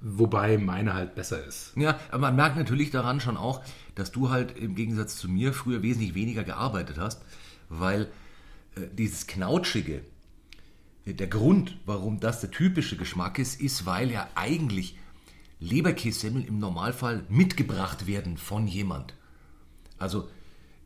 [0.00, 1.72] wobei meine halt besser ist.
[1.76, 3.62] Ja, aber man merkt natürlich daran schon auch,
[3.94, 7.22] dass du halt im Gegensatz zu mir früher wesentlich weniger gearbeitet hast,
[7.68, 8.08] weil
[8.76, 10.02] äh, dieses Knautschige,
[11.04, 14.98] äh, der Grund, warum das der typische Geschmack ist, ist, weil ja eigentlich
[15.58, 19.12] Leberkässemmel im Normalfall mitgebracht werden von jemand.
[19.98, 20.30] Also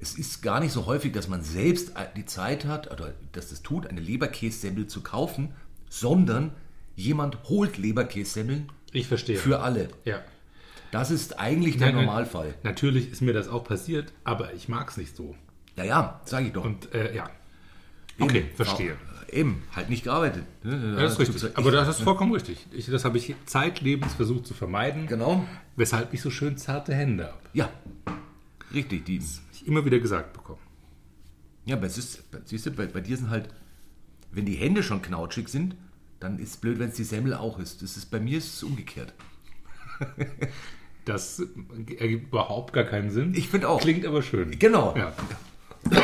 [0.04, 3.62] es ist gar nicht so häufig, dass man selbst die Zeit hat, oder dass das
[3.62, 5.52] tut, eine Leberkässemmel zu kaufen,
[5.88, 6.52] sondern
[6.94, 9.36] jemand holt Leberkässemmeln Ich verstehe.
[9.38, 9.88] für alle.
[10.04, 10.22] ja.
[10.90, 12.54] Das ist eigentlich der Nein, nein, Normalfall.
[12.62, 15.34] Natürlich ist mir das auch passiert, aber ich mag es nicht so.
[15.76, 16.64] Ja, ja, sage ich doch.
[16.64, 17.28] Und äh, ja.
[18.20, 18.54] Okay, Eben.
[18.54, 18.90] verstehe.
[18.92, 20.44] Ja, Eben, halt nicht gearbeitet.
[20.62, 21.56] Ja, das ist richtig.
[21.56, 22.64] Aber das ist vollkommen richtig.
[22.70, 25.08] Ich, das habe ich zeitlebens versucht zu vermeiden.
[25.08, 25.44] Genau.
[25.74, 27.40] Weshalb ich so schön zarte Hände habe.
[27.54, 27.68] Ja,
[28.72, 29.04] richtig.
[29.06, 29.20] Die,
[29.64, 30.60] immer wieder gesagt bekommen.
[31.64, 33.48] ja, aber es ist, siehst du, bei, bei dir sind halt,
[34.32, 35.76] wenn die Hände schon knautschig sind,
[36.20, 37.82] dann ist es blöd, wenn es die Semmel auch ist.
[37.82, 39.12] Das ist bei mir ist es umgekehrt.
[41.04, 41.38] Das
[41.98, 43.34] ergibt überhaupt gar keinen Sinn.
[43.34, 43.82] Ich finde auch.
[43.82, 44.58] Klingt aber schön.
[44.58, 44.96] Genau.
[44.96, 45.12] Ja.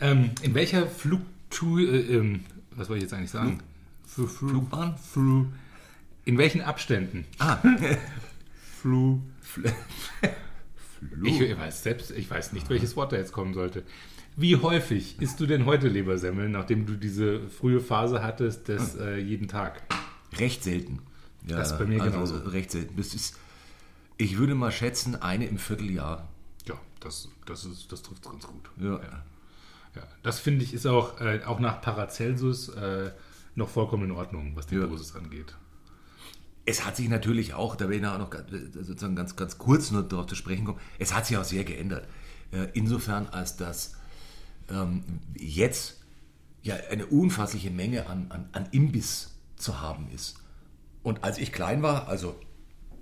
[0.00, 2.40] ähm, in welcher Flugtour, äh, ähm,
[2.72, 3.60] was wollte ich jetzt eigentlich sagen?
[4.04, 4.96] Flu, Flu, Flugbahn?
[4.98, 5.46] Flu,
[6.24, 7.26] in welchen Abständen?
[7.38, 7.58] Ah,
[8.80, 9.20] Flu.
[9.40, 9.72] Fl-
[11.24, 13.82] Ich, ich weiß selbst, ich weiß nicht, welches Wort da jetzt kommen sollte.
[14.36, 19.00] Wie häufig isst du denn heute Lebersemmeln, nachdem du diese frühe Phase hattest des Hm.
[19.00, 19.82] äh, jeden Tag?
[20.38, 21.00] recht selten.
[21.46, 22.36] Ja, Das ist bei mir also genauso.
[22.50, 22.96] Recht selten.
[22.96, 23.36] Das ist,
[24.18, 26.28] ich würde mal schätzen, eine im Vierteljahr.
[26.66, 28.70] Ja, das, das, ist, das trifft ganz gut.
[28.78, 29.00] Ja.
[29.96, 33.10] Ja, das finde ich ist auch, äh, auch nach Paracelsus äh,
[33.54, 34.86] noch vollkommen in Ordnung, was die Ja.
[34.86, 35.56] Dosis angeht.
[36.68, 39.90] Es hat sich natürlich auch, da will ich nachher noch ganz- sozusagen ganz, ganz kurz
[39.90, 42.06] nur darauf zu sprechen kommen, es hat sich auch sehr geändert.
[42.52, 43.94] Äh, Insofern, als dass
[44.68, 45.02] ähm,
[45.34, 46.02] jetzt
[46.62, 50.36] ja eine unfassliche Menge an, an, an Imbiss zu haben ist.
[51.02, 52.38] Und als ich klein war, also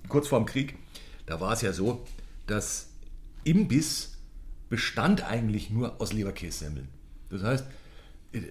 [0.08, 0.76] kurz vorm Krieg,
[1.26, 2.06] da war es ja so,
[2.46, 2.90] dass
[3.42, 4.18] Imbiss
[4.68, 6.86] bestand eigentlich nur aus Leberkässemmeln.
[7.30, 7.66] Das heißt,
[8.30, 8.42] äh,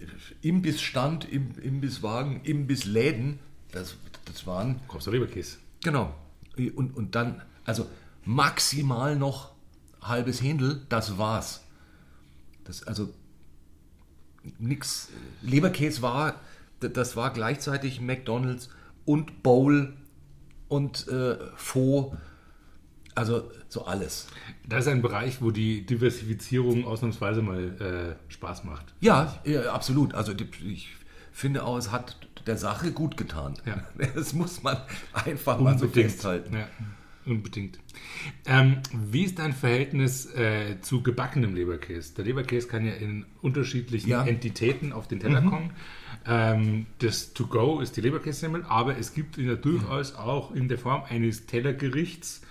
[0.41, 3.39] Imbissstand, Im, Imbisswagen, Imbissläden,
[3.71, 5.57] das, das waren Kommst du Leberkäse?
[5.83, 6.13] Genau.
[6.57, 7.87] Und, und dann, also
[8.23, 9.51] maximal noch
[10.01, 11.63] halbes Händel, das war's.
[12.63, 13.13] Das, also
[14.59, 15.09] nix.
[15.41, 16.39] Leberkäse war,
[16.79, 18.69] das war gleichzeitig McDonalds
[19.05, 19.93] und Bowl
[20.67, 22.15] und äh, Faux.
[23.13, 24.27] Also so alles.
[24.67, 28.93] Das ist ein Bereich, wo die Diversifizierung ausnahmsweise mal äh, Spaß macht.
[28.99, 30.13] Ja, ja, absolut.
[30.13, 30.89] Also ich
[31.31, 33.55] finde auch, es hat der Sache gut getan.
[33.65, 33.83] Ja.
[34.15, 34.77] Das muss man
[35.13, 36.55] einfach mal so festhalten.
[36.55, 36.67] Ja,
[37.25, 37.79] unbedingt.
[38.45, 42.13] Ähm, wie ist dein Verhältnis äh, zu gebackenem Leberkäse?
[42.15, 44.21] Der Leberkäse kann ja in unterschiedlichen Ja.
[44.23, 44.29] Mhm.
[44.29, 45.71] Entitäten auf den Teller kommen.
[46.27, 50.77] Ähm, das To-Go ist die Leberkässemmel, aber es gibt ihn ja durchaus auch in der
[50.77, 52.41] Form eines Tellergerichts.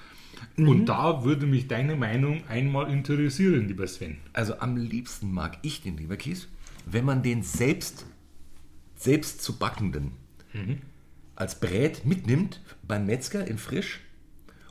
[0.57, 0.69] Mhm.
[0.69, 4.19] Und da würde mich deine Meinung einmal interessieren, lieber Sven.
[4.33, 6.47] Also am liebsten mag ich den Leberkäse,
[6.87, 8.07] wenn man den selbst,
[8.97, 10.13] selbst zu backenden
[11.37, 14.01] als Brät mitnimmt beim Metzger in frisch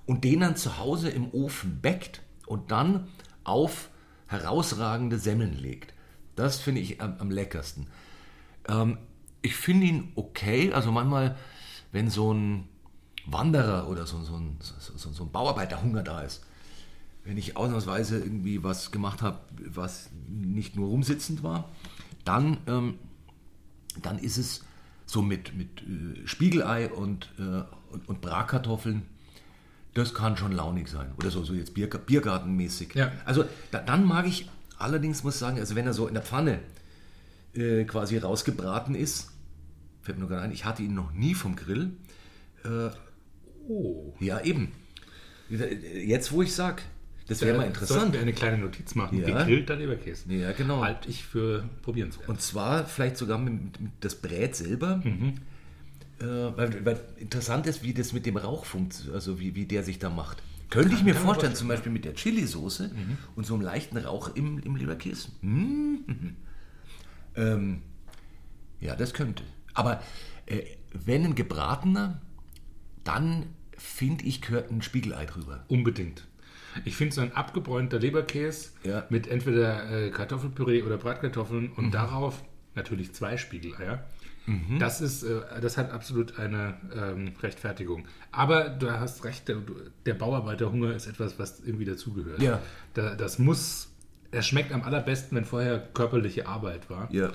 [0.06, 3.08] und den dann zu Hause im Ofen backt und dann
[3.44, 3.90] auf
[4.28, 5.94] herausragende Semmeln legt.
[6.36, 7.88] Das finde ich am, am leckersten.
[8.68, 8.98] Ähm,
[9.42, 11.36] ich finde ihn okay, also manchmal,
[11.92, 12.68] wenn so ein
[13.26, 16.46] Wanderer oder so, so, ein, so, so ein Bauarbeiterhunger da ist,
[17.24, 21.70] wenn ich ausnahmsweise irgendwie was gemacht habe, was nicht nur rumsitzend war,
[22.26, 23.00] dann, ähm,
[24.02, 24.64] dann ist es
[25.06, 29.04] so mit, mit äh, Spiegelei und, äh, und, und Bratkartoffeln.
[29.94, 31.12] Das kann schon launig sein.
[31.18, 32.96] Oder so, so jetzt Bier, Biergartenmäßig.
[32.96, 33.12] Ja.
[33.26, 36.24] Also da, dann mag ich allerdings, muss ich sagen, also wenn er so in der
[36.24, 36.60] Pfanne
[37.54, 39.32] äh, quasi rausgebraten ist,
[40.02, 41.92] fällt mir nur gerade ein, ich hatte ihn noch nie vom Grill.
[43.68, 44.14] Oh.
[44.20, 44.72] Ja, eben.
[45.50, 46.82] Jetzt, wo ich sag,
[47.28, 48.14] das wäre mal Sollten interessant.
[48.14, 49.20] wir eine kleine Notiz machen.
[49.20, 49.40] Ja.
[49.40, 50.32] Gegrillter Leberkäse.
[50.34, 50.84] Ja, genau.
[50.84, 52.28] Halte ich für probierenswert.
[52.28, 55.02] Und zwar vielleicht sogar mit, mit das Brät selber.
[56.20, 59.84] Äh, weil, weil interessant ist, wie das mit dem Rauch funktioniert, also wie, wie der
[59.84, 60.44] sich da macht.
[60.70, 62.92] Könnte ich mir vorstellen, zum Beispiel mit der Chili-Soße
[63.36, 65.30] und so einem leichten Rauch im, im Leberkäse.
[65.42, 66.04] Mhm.
[67.36, 67.82] Ähm,
[68.80, 69.42] ja, das könnte.
[69.74, 70.04] Aber
[70.46, 70.62] äh,
[70.94, 72.22] wenn ein gebratener,
[73.04, 75.66] dann finde ich, gehört ein Spiegelei drüber.
[75.68, 76.28] Unbedingt.
[76.86, 79.06] Ich finde so ein abgebräunter Leberkäse Ja.
[79.10, 81.92] mit entweder äh, Kartoffelpüree oder Bratkartoffeln und Mhm.
[81.92, 82.44] darauf
[82.76, 84.04] natürlich zwei Spiegeleier.
[84.78, 88.06] Das ist, äh, das hat absolut eine ähm, Rechtfertigung.
[88.34, 89.58] Aber du hast recht, der,
[90.06, 92.42] der Bauarbeiterhunger ist etwas, was irgendwie dazugehört.
[92.42, 92.60] Ja.
[92.94, 93.94] Da, das muss,
[94.32, 97.08] er schmeckt am allerbesten, wenn vorher körperliche Arbeit war.
[97.14, 97.32] Ja.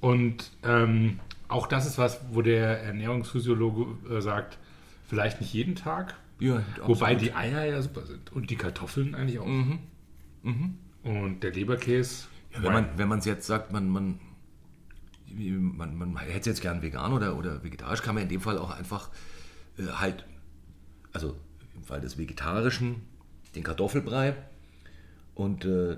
[0.00, 1.18] Und ähm,
[1.48, 4.58] auch das ist was, wo der Ernährungsphysiologe äh, sagt,
[5.06, 7.22] vielleicht nicht jeden Tag, Ja, wobei absolut.
[7.22, 9.46] die Eier ja super sind und die Kartoffeln eigentlich auch.
[11.02, 14.20] Und der Leberkäse, Ja, wenn man wenn man es jetzt sagt, man, man,
[15.30, 18.58] man, man hätte es jetzt gern vegan oder, oder vegetarisch, kann man in dem Fall
[18.58, 19.10] auch einfach
[19.78, 20.24] äh, halt,
[21.12, 21.36] also
[21.74, 23.02] im Fall des Vegetarischen,
[23.54, 24.34] den Kartoffelbrei
[25.34, 25.96] und äh,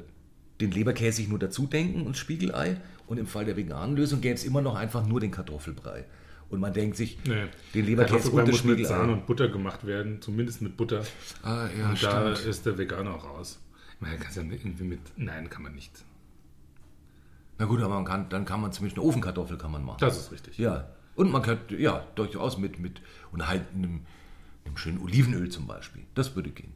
[0.61, 2.81] den Leberkäse sich nur dazu denken und Spiegelei.
[3.07, 6.05] Und im Fall der veganen Lösung gäbe es immer noch einfach nur den Kartoffelbrei.
[6.51, 8.87] Und man denkt sich, nee, den Leberkäse und das muss mit.
[8.87, 11.05] Sahne und Butter gemacht werden, zumindest mit Butter.
[11.43, 12.51] Ah, ja, und da stimmt.
[12.51, 13.61] ist der Veganer auch raus.
[14.01, 15.93] Man kann ja irgendwie mit, nein, kann man nicht.
[17.59, 19.99] Na gut, aber man kann, dann kann man zumindest eine Ofenkartoffel kann man machen.
[20.01, 20.59] Das ist richtig.
[20.59, 24.07] Ja, und man könnte, ja, durchaus mit, mit und halt einem,
[24.65, 26.03] einem schönen Olivenöl zum Beispiel.
[26.15, 26.73] Das würde gehen.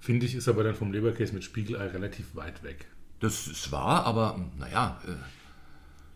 [0.00, 2.86] Finde ich, ist aber dann vom Leberkäse mit Spiegelei relativ weit weg.
[3.20, 5.12] Das ist wahr, aber naja, äh,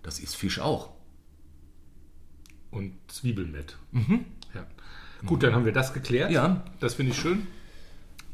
[0.03, 0.91] das ist Fisch auch.
[2.73, 3.77] Und Zwiebeln mit.
[4.55, 4.67] Ja.
[5.25, 6.33] Gut, dann haben wir das geklärt.
[6.33, 6.65] Ja.
[6.81, 7.47] Das finde ich schön.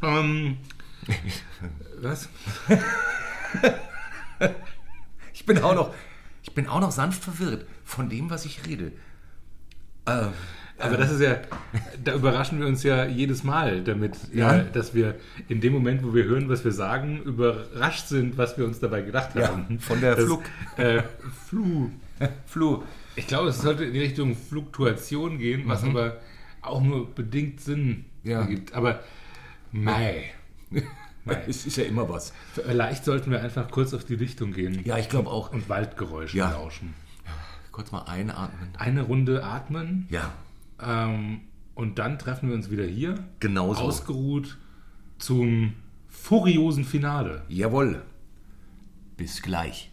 [0.02, 0.56] Ähm,
[2.00, 2.28] was?
[5.34, 5.94] Ich bin auch noch,
[6.42, 8.92] ich bin auch noch sanft verwirrt von dem, was ich rede.
[10.06, 10.26] Äh,
[10.78, 11.38] Aber das ist ja,
[12.04, 14.56] da überraschen wir uns ja jedes Mal damit, Ja.
[14.56, 14.62] ja.
[14.64, 15.14] dass wir
[15.48, 19.02] in dem Moment, wo wir hören, was wir sagen, überrascht sind, was wir uns dabei
[19.02, 19.78] gedacht Ja, haben.
[19.80, 20.42] von der das, Flug.
[20.76, 21.02] Äh,
[21.46, 21.90] Flu.
[22.46, 22.84] Flo,
[23.18, 26.18] Ich glaube, es sollte in die Richtung Fluktuation gehen, was aber
[26.62, 28.30] auch nur bedingt Sinn Mhm.
[28.30, 28.40] Ja.
[28.40, 28.72] ergibt.
[28.74, 29.00] Aber
[29.72, 30.24] mei.
[31.24, 31.42] Mei.
[31.46, 32.32] es ist ja immer was.
[32.54, 35.52] Vielleicht sollten wir einfach kurz auf die Lichtung gehen Ja, ich glaube auch.
[35.52, 36.50] und Waldgeräusche Ja.
[36.52, 36.94] lauschen.
[37.72, 38.70] Kurz mal einatmen.
[38.78, 40.32] Eine Runde atmen Ja,
[40.82, 41.42] ähm,
[41.74, 43.22] und dann treffen wir uns wieder hier.
[43.40, 43.82] Genauso.
[43.82, 44.56] Ausgeruht
[45.18, 45.74] zum
[46.08, 47.42] furiosen Finale.
[47.48, 48.02] jawohl.
[49.16, 49.90] Bis gleich.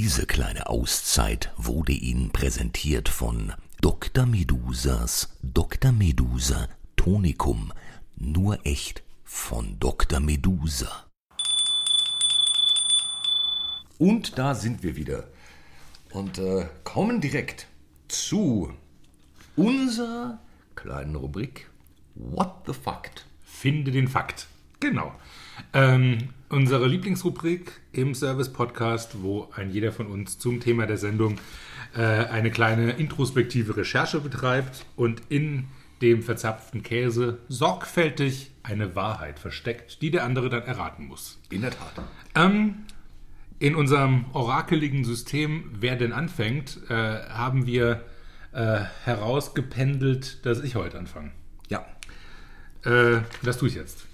[0.00, 4.26] Diese kleine Auszeit wurde Ihnen präsentiert von Dr.
[4.26, 5.90] Medusas Dr.
[5.90, 7.72] Medusa Tonikum.
[8.14, 10.20] Nur echt von Dr.
[10.20, 11.04] Medusa.
[13.98, 15.24] Und da sind wir wieder.
[16.12, 17.66] Und äh, kommen direkt
[18.06, 18.72] zu
[19.56, 20.38] unserer
[20.76, 21.68] kleinen Rubrik
[22.14, 23.26] What the Fact.
[23.44, 24.46] Finde den Fakt.
[24.78, 25.12] Genau.
[25.72, 31.38] Ähm, unsere Lieblingsrubrik im Service-Podcast, wo ein jeder von uns zum Thema der Sendung
[31.94, 35.64] äh, eine kleine introspektive Recherche betreibt und in
[36.00, 41.38] dem verzapften Käse sorgfältig eine Wahrheit versteckt, die der andere dann erraten muss.
[41.50, 42.04] In der Tat.
[42.34, 42.84] Ähm,
[43.58, 48.04] in unserem orakeligen System, wer denn anfängt, äh, haben wir
[48.52, 51.32] äh, herausgependelt, dass ich heute anfange.
[51.68, 51.84] Ja.
[52.84, 54.07] Äh, das tue ich jetzt.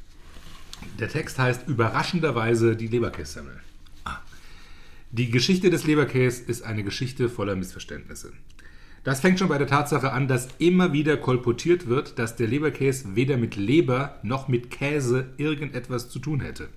[0.98, 3.60] Der Text heißt überraschenderweise die Leberkässemmel.
[4.04, 4.18] Ah.
[5.10, 8.32] Die Geschichte des Leberkäs ist eine Geschichte voller Missverständnisse.
[9.04, 13.14] Das fängt schon bei der Tatsache an, dass immer wieder kolportiert wird, dass der Leberkäse
[13.14, 16.68] weder mit Leber noch mit Käse irgendetwas zu tun hätte.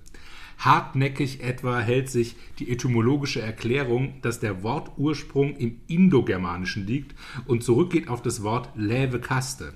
[0.58, 7.14] Hartnäckig etwa hält sich die etymologische Erklärung, dass der Wortursprung im Indogermanischen liegt
[7.46, 9.72] und zurückgeht auf das Wort Läve Kaste,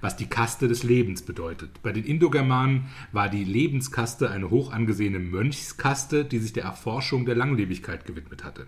[0.00, 1.82] was die Kaste des Lebens bedeutet.
[1.82, 7.36] Bei den Indogermanen war die Lebenskaste eine hoch angesehene Mönchskaste, die sich der Erforschung der
[7.36, 8.66] Langlebigkeit gewidmet hatte.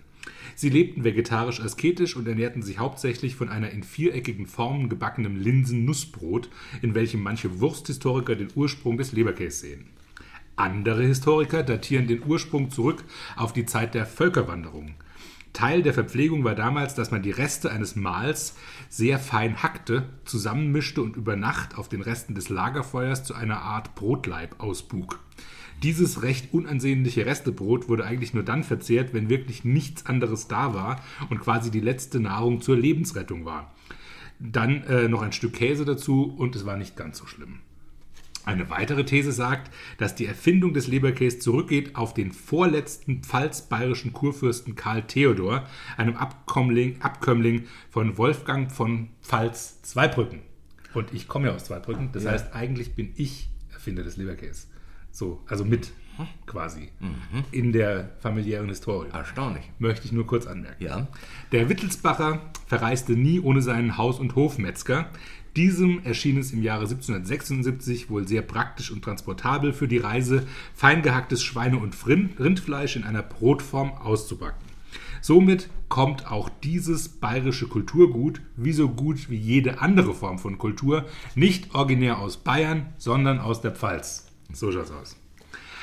[0.55, 6.51] Sie lebten vegetarisch asketisch und ernährten sich hauptsächlich von einer in viereckigen Formen gebackenem Linsen-Nussbrot,
[6.83, 9.87] in welchem manche Wursthistoriker den Ursprung des Leberkäse sehen.
[10.57, 13.05] Andere Historiker datieren den Ursprung zurück
[13.37, 14.95] auf die Zeit der Völkerwanderung.
[15.53, 18.55] Teil der Verpflegung war damals, dass man die Reste eines Mahls
[18.89, 23.95] sehr fein hackte, zusammenmischte und über Nacht auf den Resten des Lagerfeuers zu einer Art
[23.95, 25.19] Brotleib ausbug.
[25.83, 31.03] Dieses recht unansehnliche Restebrot wurde eigentlich nur dann verzehrt, wenn wirklich nichts anderes da war
[31.31, 33.75] und quasi die letzte Nahrung zur Lebensrettung war.
[34.39, 37.61] Dann äh, noch ein Stück Käse dazu und es war nicht ganz so schlimm.
[38.45, 44.77] Eine weitere These sagt, dass die Erfindung des Leberkäs zurückgeht auf den vorletzten pfalz-bayerischen Kurfürsten
[44.77, 50.41] Karl Theodor, einem Abkömmling, Abkömmling von Wolfgang von Pfalz-Zweibrücken.
[50.95, 52.33] Und ich komme ja aus Zweibrücken, das ja.
[52.33, 54.69] heißt, eigentlich bin ich Erfinder des Leberkäs.
[55.13, 55.93] So, also mit
[56.47, 57.45] quasi mhm.
[57.51, 59.09] in der familiären Historie.
[59.13, 59.71] Erstaunlich.
[59.79, 60.83] Möchte ich nur kurz anmerken.
[60.83, 61.09] Ja.
[61.53, 65.09] Der Wittelsbacher verreiste nie ohne seinen Haus- und Hofmetzger.
[65.57, 71.43] Diesem erschien es im Jahre 1776 wohl sehr praktisch und transportabel für die Reise, feingehacktes
[71.43, 74.71] Schweine- und Rindfleisch in einer Brotform auszubacken.
[75.21, 81.07] Somit kommt auch dieses bayerische Kulturgut, wie so gut wie jede andere Form von Kultur,
[81.35, 84.29] nicht originär aus Bayern, sondern aus der Pfalz.
[84.53, 85.17] So schaut's aus.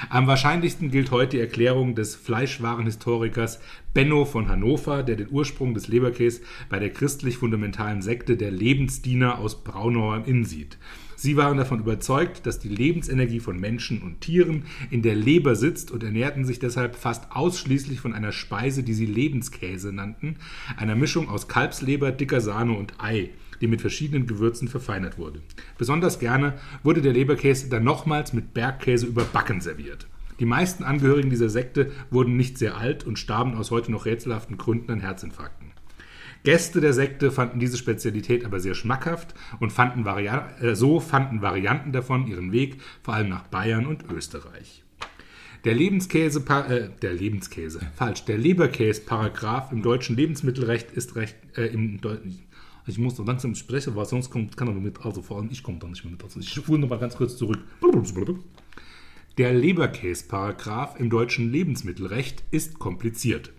[0.09, 3.59] Am wahrscheinlichsten gilt heute die Erklärung des Fleischwarenhistorikers
[3.97, 9.63] Benno von Hannover, der den Ursprung des Leberkäs bei der christlich-fundamentalen Sekte der Lebensdiener aus
[9.63, 10.77] Braunau am Inn sieht.
[11.15, 15.89] Sie waren davon überzeugt, dass die Lebensenergie von Menschen und Tieren in der Leber sitzt
[15.89, 20.35] und ernährten sich deshalb fast ausschließlich von einer Speise, die sie Lebenskäse nannten,
[20.75, 25.41] einer Mischung aus Kalbsleber, dicker Sahne und Ei die mit verschiedenen Gewürzen verfeinert wurde.
[25.79, 30.05] Besonders gerne wurde der Leberkäse dann nochmals mit Bergkäse überbacken serviert.
[30.39, 34.57] Die meisten Angehörigen dieser Sekte wurden nicht sehr alt und starben aus heute noch rätselhaften
[34.57, 35.71] Gründen an Herzinfarkten.
[36.43, 41.91] Gäste der Sekte fanden diese Spezialität aber sehr schmackhaft und fanden äh, so fanden Varianten
[41.91, 44.83] davon ihren Weg, vor allem nach Bayern und Österreich.
[45.65, 51.99] Der Lebenskäse, äh, der Lebenskäse, falsch, der Leberkäse-Paragraph im deutschen Lebensmittelrecht ist recht, äh, im,
[52.85, 55.03] ich muss so langsam sprechen, weil sonst kommt keiner mehr mit.
[55.05, 56.23] Also vor allem ich komme da nicht mehr mit.
[56.23, 57.59] Also ich fuhr noch mal ganz kurz zurück.
[59.37, 63.51] Der Leberkäse-Paragraph im deutschen Lebensmittelrecht ist kompliziert.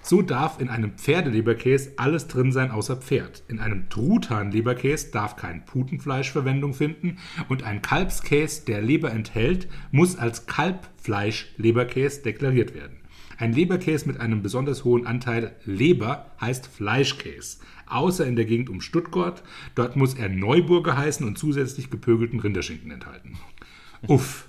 [0.00, 3.42] So darf in einem Pferdeleberkäse alles drin sein außer Pferd.
[3.48, 7.18] In einem Truthahn-Leberkäse darf kein Putenfleisch Verwendung finden
[7.50, 12.96] und ein Kalbskäse, der Leber enthält, muss als Kalbfleisch-Leberkäse deklariert werden.
[13.36, 18.80] Ein Leberkäse mit einem besonders hohen Anteil Leber heißt Fleischkäse außer in der Gegend um
[18.80, 19.42] Stuttgart.
[19.74, 23.36] Dort muss er Neuburger heißen und zusätzlich gepögelten Rinderschinken enthalten.
[24.06, 24.45] Uff.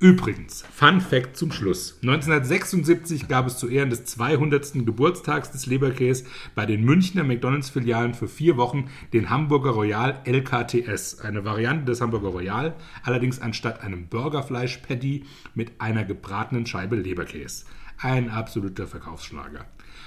[0.00, 1.98] Übrigens, Fun Fact zum Schluss.
[2.02, 4.84] 1976 gab es zu Ehren des 200.
[4.84, 6.24] Geburtstags des Leberkäs
[6.54, 12.30] bei den Münchner McDonalds-Filialen für vier Wochen den Hamburger Royal LKTS, eine Variante des Hamburger
[12.30, 12.74] Royal,
[13.04, 15.24] allerdings anstatt einem Burgerfleisch-Patty
[15.54, 17.64] mit einer gebratenen Scheibe Leberkäse.
[17.96, 19.64] Ein absoluter Verkaufsschlager.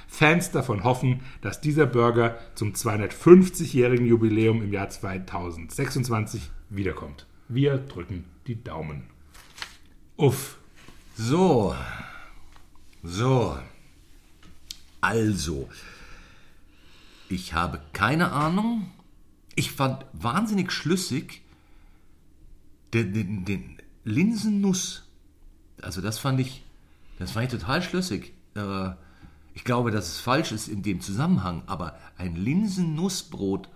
[0.08, 7.26] Fans davon hoffen, dass dieser Burger zum 250-jährigen Jubiläum im Jahr 2026 wiederkommt.
[7.48, 9.17] Wir drücken die Daumen.
[10.18, 10.58] Uff.
[11.16, 11.76] So.
[13.04, 13.58] So.
[15.00, 15.70] Also.
[17.30, 18.92] Ich habe keine Ahnung.
[19.56, 21.42] Ich fand wahnsinnig schlüssig
[22.94, 25.04] den, den, den Linsennuss.
[25.82, 26.64] Also das fand ich,
[27.20, 28.34] das fand ich total schlüssig.
[29.54, 33.70] Ich glaube, dass es falsch ist in dem Zusammenhang, aber ein Linsennussbrot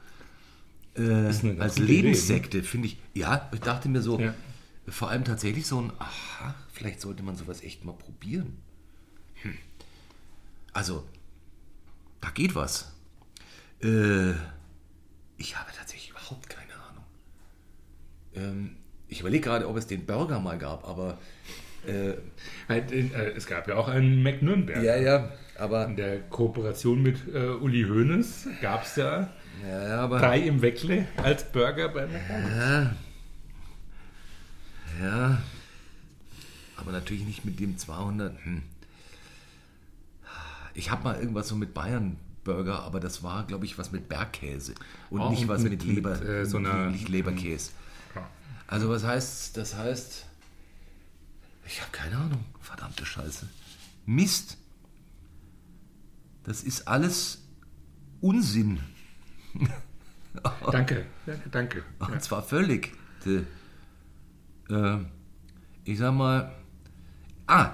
[0.95, 1.55] äh, als ne?
[1.77, 2.97] Lebenssekte, finde ich.
[3.13, 4.33] Ja, ich dachte mir so, Ja.
[4.87, 8.57] Vor allem tatsächlich so ein, aha, vielleicht sollte man sowas echt mal probieren.
[9.41, 9.57] Hm.
[10.73, 11.05] Also,
[12.19, 12.93] da geht was.
[13.83, 14.31] Äh,
[15.37, 17.03] ich habe tatsächlich überhaupt keine Ahnung.
[18.35, 18.75] Ähm,
[19.07, 21.17] ich überlege gerade, ob es den Burger mal gab, aber
[21.85, 22.11] äh,
[22.69, 24.83] äh, es gab ja auch einen McNürnberg.
[24.83, 29.29] ja, ja, aber In der Kooperation mit äh, Uli Hoeneß gab es ja
[29.67, 32.55] ja, ja, aber drei im Weckle als Burger bei McDonald's.
[32.57, 32.95] Ja,
[36.77, 38.43] aber natürlich nicht mit dem 200.
[38.45, 38.63] Hm.
[40.73, 44.09] Ich habe mal irgendwas so mit Bayern Burger, aber das war, glaube ich, was mit
[44.09, 44.73] Bergkäse
[45.09, 47.71] und Oh, nicht und was mit, mit- Leber, mit, äh, so einer- nicht Leberkäse.
[48.15, 48.27] Ja.
[48.67, 50.25] Also was heißt, das heißt,
[51.67, 53.47] ich habe keine Ahnung, verdammte Scheiße.
[54.05, 54.57] Mist.
[56.43, 57.43] Das ist alles
[58.21, 58.79] Unsinn.
[60.71, 61.83] Danke, danke, danke.
[61.99, 62.93] Und zwar völlig.
[64.71, 64.97] Äh,
[65.83, 66.51] ich sag mal.
[67.47, 67.71] Ah,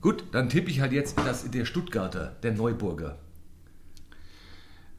[0.00, 3.18] gut, dann tippe ich halt jetzt, dass der Stuttgarter, der Neuburger.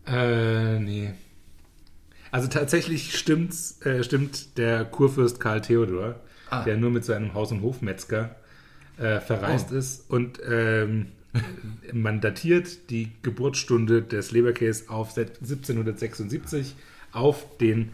[0.07, 1.13] Äh, nee.
[2.31, 6.19] Also tatsächlich stimmt's, äh, stimmt der Kurfürst Karl Theodor,
[6.49, 6.63] Ah.
[6.63, 8.36] der nur mit seinem Haus- und Hofmetzger
[8.97, 9.75] äh, verreist Oh.
[9.75, 11.07] ist und ähm,
[11.93, 16.75] man datiert die Geburtsstunde des Leberkäs auf 1776
[17.16, 17.91] auf den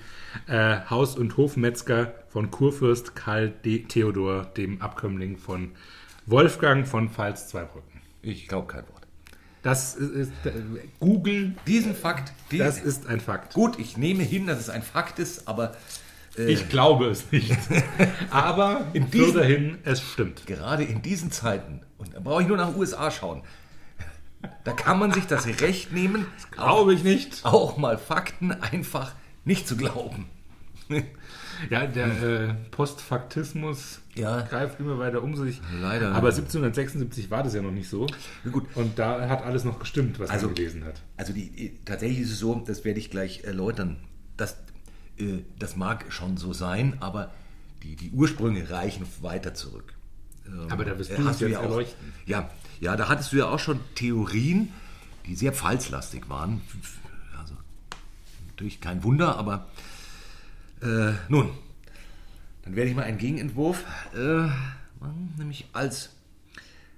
[0.48, 3.80] äh, Haus- und Hofmetzger von Kurfürst Karl D.
[3.84, 5.72] Theodor, dem Abkömmling von
[6.26, 8.02] Wolfgang von Pfalz-Zweibrücken.
[8.22, 9.08] Ich glaube kein Wort.
[9.64, 10.52] Das ist, ist äh,
[11.00, 13.54] Google, Diesen Fakt, diesen, das ist ein Fakt.
[13.54, 15.76] gut, ich nehme hin, dass es ein Fakt ist, aber
[16.36, 17.56] Ich glaube es nicht.
[18.32, 20.48] Aber in diesem- dahin, es stimmt.
[20.48, 23.44] gerade in diesen Zeiten, und da brauche ich nur nach USA schauen,
[24.64, 27.46] da kann man sich das Recht nehmen, Glaube ich nicht.
[27.46, 29.14] auch mal Fakten einfach
[29.46, 30.26] nicht zu glauben.
[31.70, 34.42] Ja, der äh, Postfaktismus Ja.
[34.42, 35.62] greift immer weiter um sich.
[35.80, 36.08] Leider.
[36.10, 38.08] Aber 1776 war das ja noch nicht so.
[38.52, 38.66] gut.
[38.76, 41.02] Und da hat alles noch gestimmt, was Also- man gelesen hat.
[41.18, 43.98] Also die, tatsächlich ist es so, das werde ich gleich erläutern,
[44.38, 44.58] dass,
[45.18, 47.32] äh, das mag schon so sein, aber
[47.84, 49.94] die, die Ursprünge reichen weiter zurück.
[50.48, 51.82] Ähm, Aber da wirst äh, du hast jetzt ja auch.
[52.26, 54.74] Ja, ja, da hattest du ja auch schon Theorien,
[55.26, 56.62] die sehr pfalzlastig waren.
[57.38, 57.56] Also
[58.48, 59.68] natürlich kein Wunder, aber
[60.82, 61.50] äh, nun,
[62.64, 63.84] dann werde ich mal einen Gegenentwurf
[64.16, 64.48] äh,
[65.00, 66.10] machen, nämlich als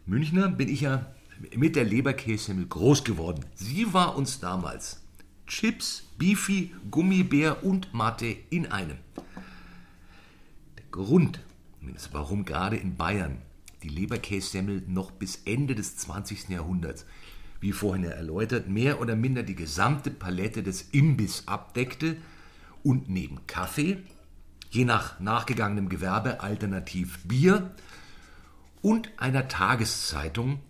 [0.05, 1.05] Münchner bin ich ja
[1.55, 3.45] mit der Leberkässemmel groß geworden.
[3.55, 5.01] Sie war uns damals
[5.47, 8.97] Chips, Beefy, Gummibär und Mate in einem.
[10.77, 11.39] Der Grund,
[11.83, 13.41] zumindest warum gerade in Bayern
[13.83, 16.47] die Leberkässemmel noch bis Ende des 20.
[16.47, 17.05] Jahrhunderts,
[17.59, 22.15] wie vorhin erläutert, mehr oder minder die gesamte Palette des Imbiss abdeckte
[22.83, 23.97] und neben Kaffee,
[24.69, 27.75] je nach nachgegangenem Gewerbe alternativ Bier
[28.81, 30.61] und einer Tageszeitung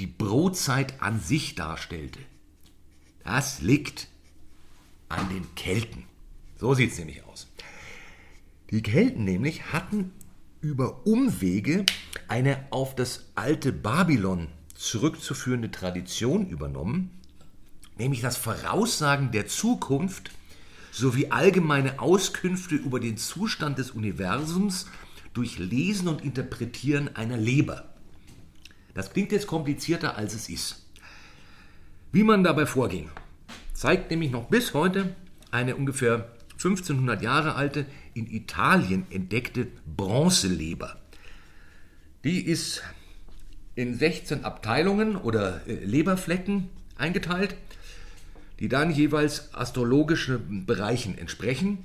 [0.00, 2.18] die Brotzeit an sich darstellte.
[3.22, 4.08] Das liegt
[5.08, 6.02] an den Kelten.
[6.56, 7.46] So sieht es nämlich aus.
[8.70, 10.10] Die Kelten nämlich hatten
[10.64, 11.84] über Umwege
[12.26, 17.10] eine auf das alte Babylon zurückzuführende Tradition übernommen,
[17.98, 20.30] nämlich das Voraussagen der Zukunft
[20.90, 24.86] sowie allgemeine Auskünfte über den Zustand des Universums
[25.34, 27.90] durch Lesen und Interpretieren einer Leber.
[28.94, 30.86] Das klingt jetzt komplizierter, als es ist.
[32.10, 33.10] Wie man dabei vorging,
[33.74, 35.14] zeigt nämlich noch bis heute
[35.50, 36.33] eine ungefähr
[36.64, 40.98] 1500 Jahre alte, in Italien entdeckte Bronzeleber.
[42.24, 42.82] Die ist
[43.74, 47.54] in 16 Abteilungen oder äh, Leberflecken eingeteilt,
[48.60, 51.84] die dann jeweils astrologischen Bereichen entsprechen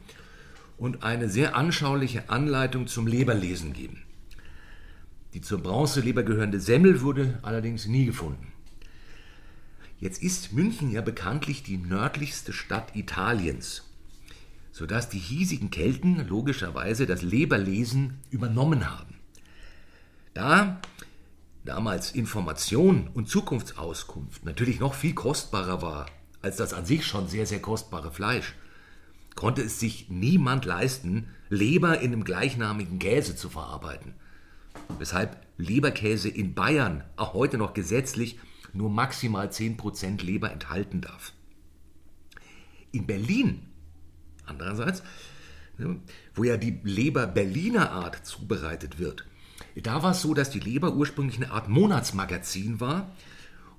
[0.78, 4.04] und eine sehr anschauliche Anleitung zum Leberlesen geben.
[5.34, 8.54] Die zur Bronzeleber gehörende Semmel wurde allerdings nie gefunden.
[10.00, 13.84] Jetzt ist München ja bekanntlich die nördlichste Stadt Italiens,
[14.80, 19.16] sodass die hiesigen Kelten logischerweise das Leberlesen übernommen haben.
[20.34, 20.80] Da
[21.66, 26.06] damals Information und Zukunftsauskunft natürlich noch viel kostbarer war
[26.42, 28.56] als das an sich schon sehr, sehr kostbare Fleisch,
[29.36, 34.14] konnte es sich niemand leisten, Leber in einem gleichnamigen Käse zu verarbeiten.
[34.98, 38.40] Weshalb Leberkäse in Bayern auch heute noch gesetzlich
[38.72, 41.34] nur maximal 10% Leber enthalten darf.
[42.94, 43.64] In Berlin,
[44.50, 45.04] andererseits,
[45.78, 46.00] ne,
[46.34, 49.26] wo ja die Leber Berliner Art zubereitet wird,
[49.76, 53.16] da war es so, dass die Leber ursprünglich eine Art Monatsmagazin war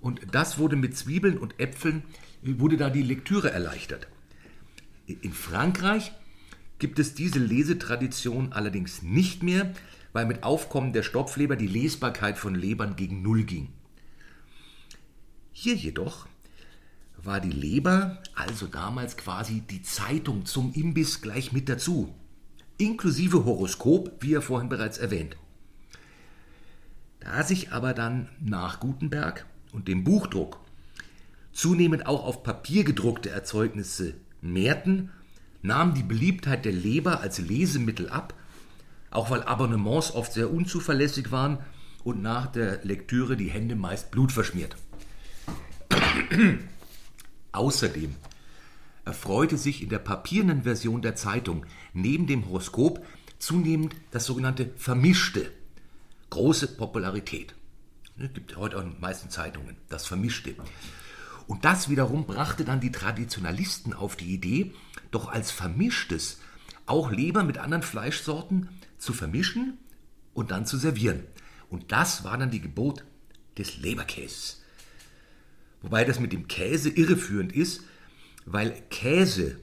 [0.00, 2.02] und das wurde mit Zwiebeln und Äpfeln,
[2.42, 4.08] wurde da die Lektüre erleichtert.
[5.06, 6.12] In Frankreich
[6.78, 9.72] gibt es diese Lesetradition allerdings nicht mehr,
[10.12, 13.68] weil mit Aufkommen der Stopfleber die Lesbarkeit von Lebern gegen Null ging.
[15.52, 16.26] Hier jedoch
[17.24, 22.14] war die Leber also damals quasi die Zeitung zum Imbiss gleich mit dazu,
[22.78, 25.36] inklusive Horoskop, wie er vorhin bereits erwähnt.
[27.20, 30.58] Da sich aber dann nach Gutenberg und dem Buchdruck
[31.52, 35.10] zunehmend auch auf Papier gedruckte Erzeugnisse mehrten,
[35.62, 38.34] nahm die Beliebtheit der Leber als Lesemittel ab,
[39.10, 41.58] auch weil Abonnements oft sehr unzuverlässig waren
[42.04, 44.76] und nach der Lektüre die Hände meist blutverschmiert.
[47.52, 48.14] Außerdem
[49.04, 53.04] erfreute sich in der papierenden Version der Zeitung neben dem Horoskop
[53.38, 55.50] zunehmend das sogenannte Vermischte
[56.30, 57.54] große Popularität.
[58.18, 60.54] Es gibt heute auch in den meisten Zeitungen das Vermischte.
[61.46, 64.72] Und das wiederum brachte dann die Traditionalisten auf die Idee,
[65.10, 66.38] doch als Vermischtes
[66.86, 69.78] auch Leber mit anderen Fleischsorten zu vermischen
[70.34, 71.24] und dann zu servieren.
[71.68, 73.04] Und das war dann die Geburt
[73.58, 74.59] des Leberkäses.
[75.82, 77.82] Wobei das mit dem Käse irreführend ist,
[78.44, 79.58] weil Käse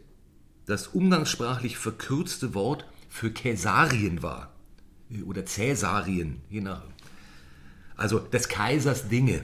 [0.65, 4.53] das umgangssprachlich verkürzte Wort für Käsarien war.
[5.25, 6.83] Oder Cäsarien, je nach.
[7.95, 9.43] Also des Kaisers Dinge.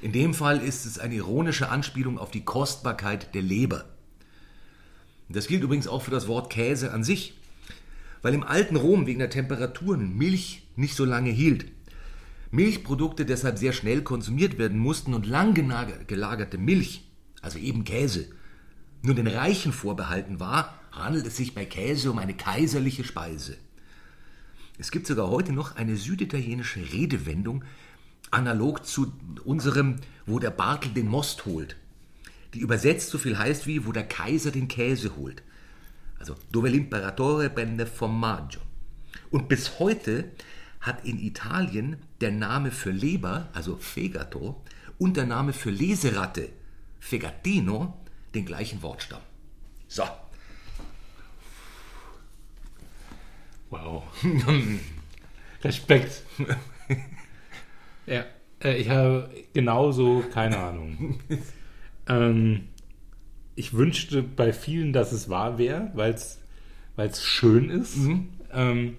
[0.00, 3.86] In dem Fall ist es eine ironische Anspielung auf die Kostbarkeit der Leber.
[5.28, 7.34] Das gilt übrigens auch für das Wort Käse an sich,
[8.22, 11.66] weil im alten Rom wegen der Temperaturen Milch nicht so lange hielt.
[12.50, 17.08] Milchprodukte deshalb sehr schnell konsumiert werden mussten und lang gelagerte Milch,
[17.42, 18.28] also eben Käse,
[19.02, 23.56] nur den Reichen vorbehalten war, handelt es sich bei Käse um eine kaiserliche Speise.
[24.78, 27.64] Es gibt sogar heute noch eine süditalienische Redewendung,
[28.30, 29.12] analog zu
[29.44, 29.96] unserem,
[30.26, 31.76] wo der Bartel den Most holt,
[32.54, 35.42] die übersetzt so viel heißt wie, wo der Kaiser den Käse holt.
[36.18, 38.60] Also, dove l'imperatore prende formaggio.
[39.30, 40.30] Und bis heute
[40.80, 44.62] hat in Italien der Name für Leber, also Fegato,
[44.98, 46.48] und der Name für Leseratte,
[46.98, 47.94] Fegatino,
[48.34, 49.22] den gleichen Wortstamm.
[49.86, 50.02] So.
[53.70, 54.02] Wow.
[55.62, 56.22] Respekt.
[58.06, 58.24] ja,
[58.62, 61.20] äh, ich habe genauso keine Ahnung.
[62.08, 62.68] ähm,
[63.54, 67.96] ich wünschte bei vielen, dass es wahr wäre, weil es schön ist.
[67.96, 68.28] Mhm.
[68.52, 68.96] Ähm,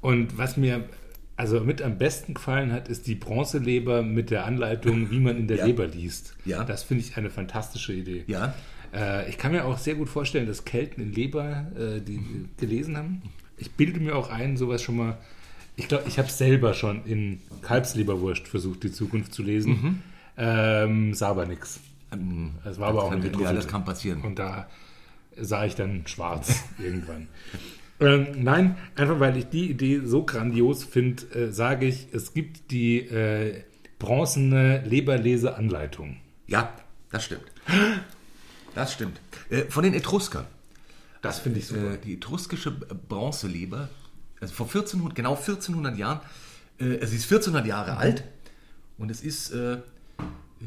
[0.00, 0.88] und was mir
[1.36, 5.48] also mit am besten gefallen hat, ist die Bronzeleber mit der Anleitung, wie man in
[5.48, 5.66] der ja.
[5.66, 6.34] Leber liest.
[6.44, 6.64] Ja.
[6.64, 8.24] Das finde ich eine fantastische Idee.
[8.26, 8.54] Ja.
[8.94, 12.20] Äh, ich kann mir auch sehr gut vorstellen, dass Kelten in Leber äh, die
[12.56, 13.22] gelesen haben.
[13.58, 15.18] Ich bilde mir auch ein, sowas schon mal.
[15.76, 19.70] Ich glaube, ich habe selber schon in Kalbsleberwurst versucht, die Zukunft zu lesen.
[19.72, 20.02] Mhm.
[20.38, 21.80] Ähm, sah aber nichts.
[22.12, 24.22] Ähm, es war aber auch ein Ja, das kann passieren.
[24.22, 24.68] Und da
[25.36, 27.28] sah ich dann schwarz irgendwann.
[27.98, 32.70] Ähm, nein, einfach weil ich die Idee so grandios finde, äh, sage ich, es gibt
[32.70, 33.62] die äh,
[33.98, 36.18] bronzene Leberleseanleitung.
[36.46, 36.74] Ja,
[37.10, 37.44] das stimmt.
[38.74, 39.20] Das stimmt.
[39.48, 40.46] Äh, von den Etruskern.
[41.22, 41.94] Das finde ich super.
[41.94, 43.88] Äh, die etruskische Bronzeleber,
[44.40, 46.20] also vor 1400, genau 1400 Jahren,
[46.78, 47.98] äh, es ist 1400 Jahre mhm.
[47.98, 48.24] alt
[48.98, 49.78] und es ist, äh,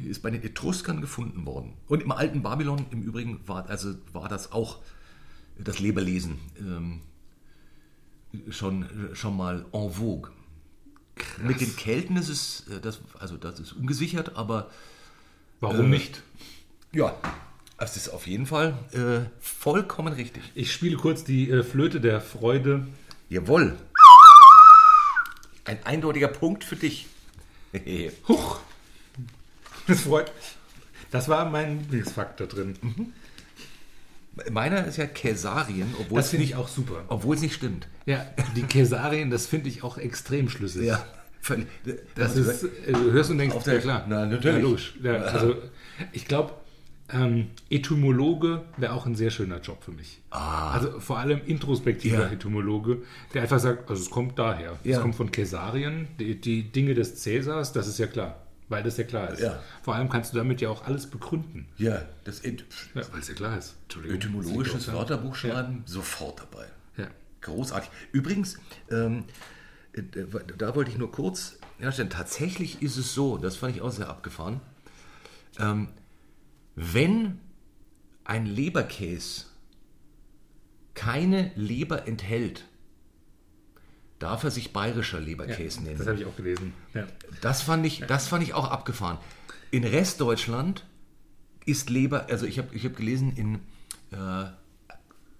[0.08, 1.74] ist bei den Etruskern gefunden worden.
[1.88, 4.80] Und im alten Babylon im Übrigen war, also war das auch
[5.58, 7.02] das Leberlesen ähm,
[8.50, 10.32] schon, schon mal en vogue.
[11.16, 11.44] Krass.
[11.44, 14.70] Mit den Kelten ist es, das, also das ist ungesichert, aber.
[15.60, 16.24] Warum äh, nicht?
[16.92, 17.16] Ja,
[17.78, 20.44] es ist auf jeden Fall äh, vollkommen richtig.
[20.56, 22.88] Ich spiele kurz die äh, Flöte der Freude.
[23.30, 23.78] Jawohl.
[25.66, 27.08] Ein eindeutiger Punkt für dich.
[28.28, 28.60] Huch.
[29.88, 30.46] Das freut mich.
[31.12, 32.78] Das war mein Lieblingsfaktor drin.
[32.82, 33.14] Mhm.
[34.52, 37.04] Meiner ist ja Käsarien, obwohl das finde ich auch super.
[37.08, 37.88] Obwohl es nicht stimmt.
[38.10, 40.88] Ja, die Käsarien, das finde ich auch extrem schlüssig.
[40.88, 41.06] Ja.
[41.42, 41.68] Völlig.
[42.16, 44.06] Das, das ist, äh, du hörst und denkst, auf der, ja klar.
[44.10, 44.96] Na, natürlich.
[45.04, 45.56] Ja, also,
[46.12, 46.54] ich glaube,
[47.12, 50.22] ähm, Etymologe wäre auch ein sehr schöner Job für mich.
[50.32, 50.72] Ah.
[50.72, 52.32] Also vor allem introspektiver ja.
[52.32, 53.04] Etymologe,
[53.36, 54.80] der einfach sagt, also es kommt daher.
[54.84, 54.98] Ja.
[54.98, 58.42] Es kommt von Caesarien, die, die, Dinge des Cäsars, das ist ja klar.
[58.70, 59.42] Weil das ja klar ist.
[59.42, 59.62] Ja.
[59.84, 61.68] Vor allem kannst du damit ja auch alles begründen.
[61.78, 62.52] Ja, das ja,
[62.94, 63.76] weil es ja klar ist.
[64.08, 66.66] Etymologisches Wörterbuch schreiben, sofort dabei.
[67.42, 67.90] Großartig.
[68.12, 68.58] Übrigens,
[68.92, 69.26] ähm,
[69.94, 70.04] äh,
[70.58, 74.10] da wollte ich nur kurz herstellen, tatsächlich ist es so, das fand ich auch sehr
[74.10, 74.62] abgefahren,
[75.58, 75.90] ähm,
[76.76, 77.40] wenn
[78.24, 79.46] ein Leberkäse
[80.94, 82.66] keine Leber enthält,
[84.20, 85.98] darf er sich bayerischer Leberkäse ja, nennen.
[85.98, 86.74] Das habe ich auch gelesen.
[86.94, 87.08] Ja.
[87.42, 89.18] Das, fand ich, das fand ich auch abgefahren.
[89.72, 90.86] In Restdeutschland
[91.66, 93.56] ist Leber, also ich habe ich hab gelesen in,
[94.12, 94.52] äh,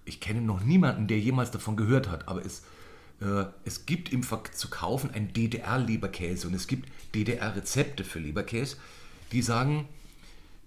[0.04, 2.62] ich kenne noch niemanden, der jemals davon gehört hat, aber es,
[3.20, 8.76] äh, es gibt im Ver zu kaufen einen DDR-Leberkäse und es gibt DDR-Rezepte für Leberkäse,
[9.32, 9.88] die sagen,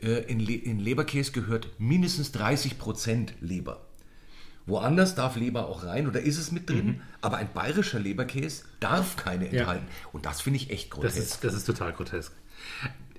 [0.02, 3.82] äh, in, Le in Leberkäse gehört mindestens 30% Leber.
[4.66, 7.02] Woanders darf Leber auch rein oder ist es mit drin, Mhm.
[7.20, 9.86] aber ein bayerischer Leberkäse darf keine enthalten.
[10.14, 11.18] Und das finde ich echt Das grotesk.
[11.18, 12.32] ist, das ist total grotesk.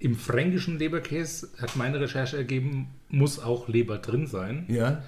[0.01, 4.65] Im fränkischen Leberkäse hat meine Recherche ergeben, muss auch Leber drin sein.
[4.69, 5.03] ja,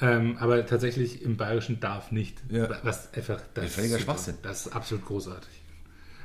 [0.00, 2.42] Ähm, aber tatsächlich im Bayerischen darf nicht.
[2.50, 2.68] Ja.
[2.82, 3.98] Was einfach das völliger.
[3.98, 4.34] Schwachsinn.
[4.42, 5.48] Das ist absolut großartig.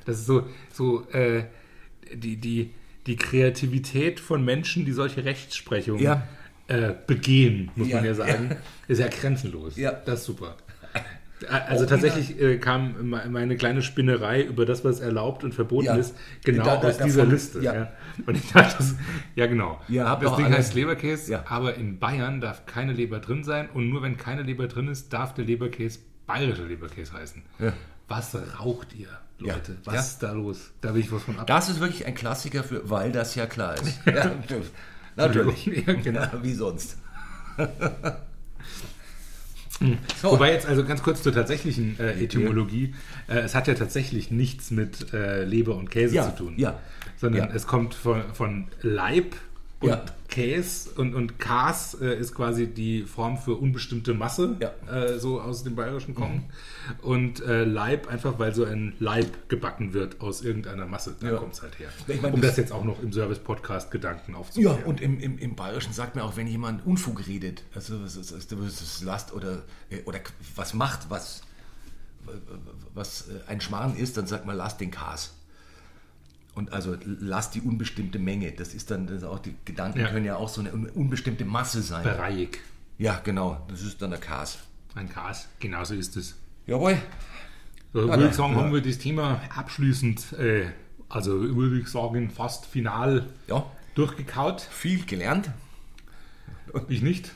[0.06, 1.46] Das ist so, so äh,
[2.14, 2.72] die, die,
[3.08, 6.28] die Kreativität von Menschen, die solche Rechtsprechungen Ja.
[6.68, 8.58] äh, begehen, muss Ja, man ja sagen,
[8.88, 9.78] ist ja grenzenlos.
[9.78, 9.92] Ja.
[9.94, 10.58] Das ist super.
[11.50, 15.96] Also tatsächlich äh, kam me- meine kleine Spinnerei über das, was erlaubt und verboten Ja.
[15.96, 17.60] ist, genau Da- da- aus dieser davon- Liste.
[17.62, 17.74] ja.
[17.74, 17.92] Ja.
[18.26, 18.96] Und ich dachte, das,
[19.36, 19.80] ja genau.
[20.00, 21.44] Habt das Ding alle- heißt Leberkäse, Ja.
[21.48, 25.12] aber in Bayern darf keine Leber drin sein und nur wenn keine Leber drin ist,
[25.14, 27.42] darf der Leberkäse bayerischer Leberkäse heißen.
[27.60, 27.74] Ja.
[28.08, 29.08] Was raucht ihr,
[29.40, 29.54] Ja.
[29.56, 29.78] Leute?
[29.86, 30.00] Was Ja.
[30.02, 30.72] ist da los?
[30.82, 31.48] Da will ich was von ab.
[31.48, 34.00] Das ist wirklich ein Klassiker für, weil das ja klar ist.
[34.06, 34.32] ja,
[35.16, 35.66] natürlich.
[35.66, 36.22] Ja, genau.
[36.22, 36.98] Ja, wie sonst.
[40.22, 42.94] so, Wobei jetzt also ganz kurz zur tatsächlichen äh, Etymologie.
[43.28, 46.54] Äh, es hat ja tatsächlich nichts mit äh, Leber und Käse Ja, zu tun.
[46.58, 46.80] ja,
[47.18, 47.56] Sondern ja.
[47.56, 49.36] es kommt von, von Leib
[49.82, 50.06] und Ja.
[50.30, 54.72] Käse und, und Kas äh, ist quasi die Form für unbestimmte Masse, Ja.
[54.90, 56.46] äh, so aus dem Bayerischen kommen.
[57.02, 61.16] Und äh, Leib einfach, weil so ein Leib gebacken wird aus irgendeiner Masse.
[61.20, 61.38] Da Ja.
[61.38, 61.90] kommt es halt her.
[62.08, 64.84] Ich meine, um das- das jetzt auch noch im Service-Podcast Gedanken ja, aufzuklären.
[64.86, 69.02] und im, im, im Bayerischen sagt man auch, wenn jemand Unfug redet, also was, was
[69.04, 70.20] Last oder, äh, oder
[70.56, 71.42] was macht, was,
[72.94, 75.34] was äh, ein Schmarrn ist, dann sagt man, lass den Kas.
[76.54, 78.52] Und also lass die unbestimmte Menge.
[78.52, 80.08] Das ist dann, das ist auch die Gedanken Ja.
[80.10, 82.04] können ja auch so eine un- unbestimmte Masse sein.
[82.04, 82.50] Bereich.
[82.98, 83.66] Ja, genau.
[83.70, 84.60] Das ist dann der Kas.
[84.94, 86.36] Ein Kas, genauso ist es.
[86.68, 86.98] Jawohl.
[87.94, 88.60] So, würde ich sagen, ja.
[88.62, 90.66] haben wir das Thema abschließend, äh,
[91.10, 94.62] also würde ich sagen, fast final Ja, durchgekaut.
[94.62, 95.50] viel gelernt.
[96.90, 97.32] Ich nicht.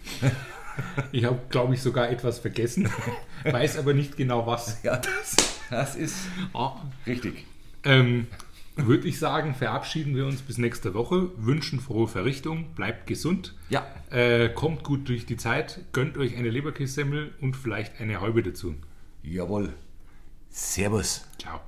[1.13, 2.89] Ich habe, glaube ich, sogar etwas vergessen,
[3.45, 4.83] weiß aber nicht genau was.
[4.83, 5.35] Ja, das,
[5.69, 6.15] das ist
[6.53, 6.73] Ah,
[7.07, 7.45] richtig.
[7.83, 8.27] Ähm,
[8.75, 13.85] würde ich sagen, verabschieden wir uns bis nächste Woche, wünschen frohe Verrichtung, bleibt gesund, Ja.
[14.11, 18.75] äh, kommt gut durch die Zeit, gönnt euch eine Leberkässemmel und vielleicht eine Halbe dazu.
[19.23, 19.73] Jawohl.
[20.49, 21.25] Servus.
[21.39, 21.59] Ciao.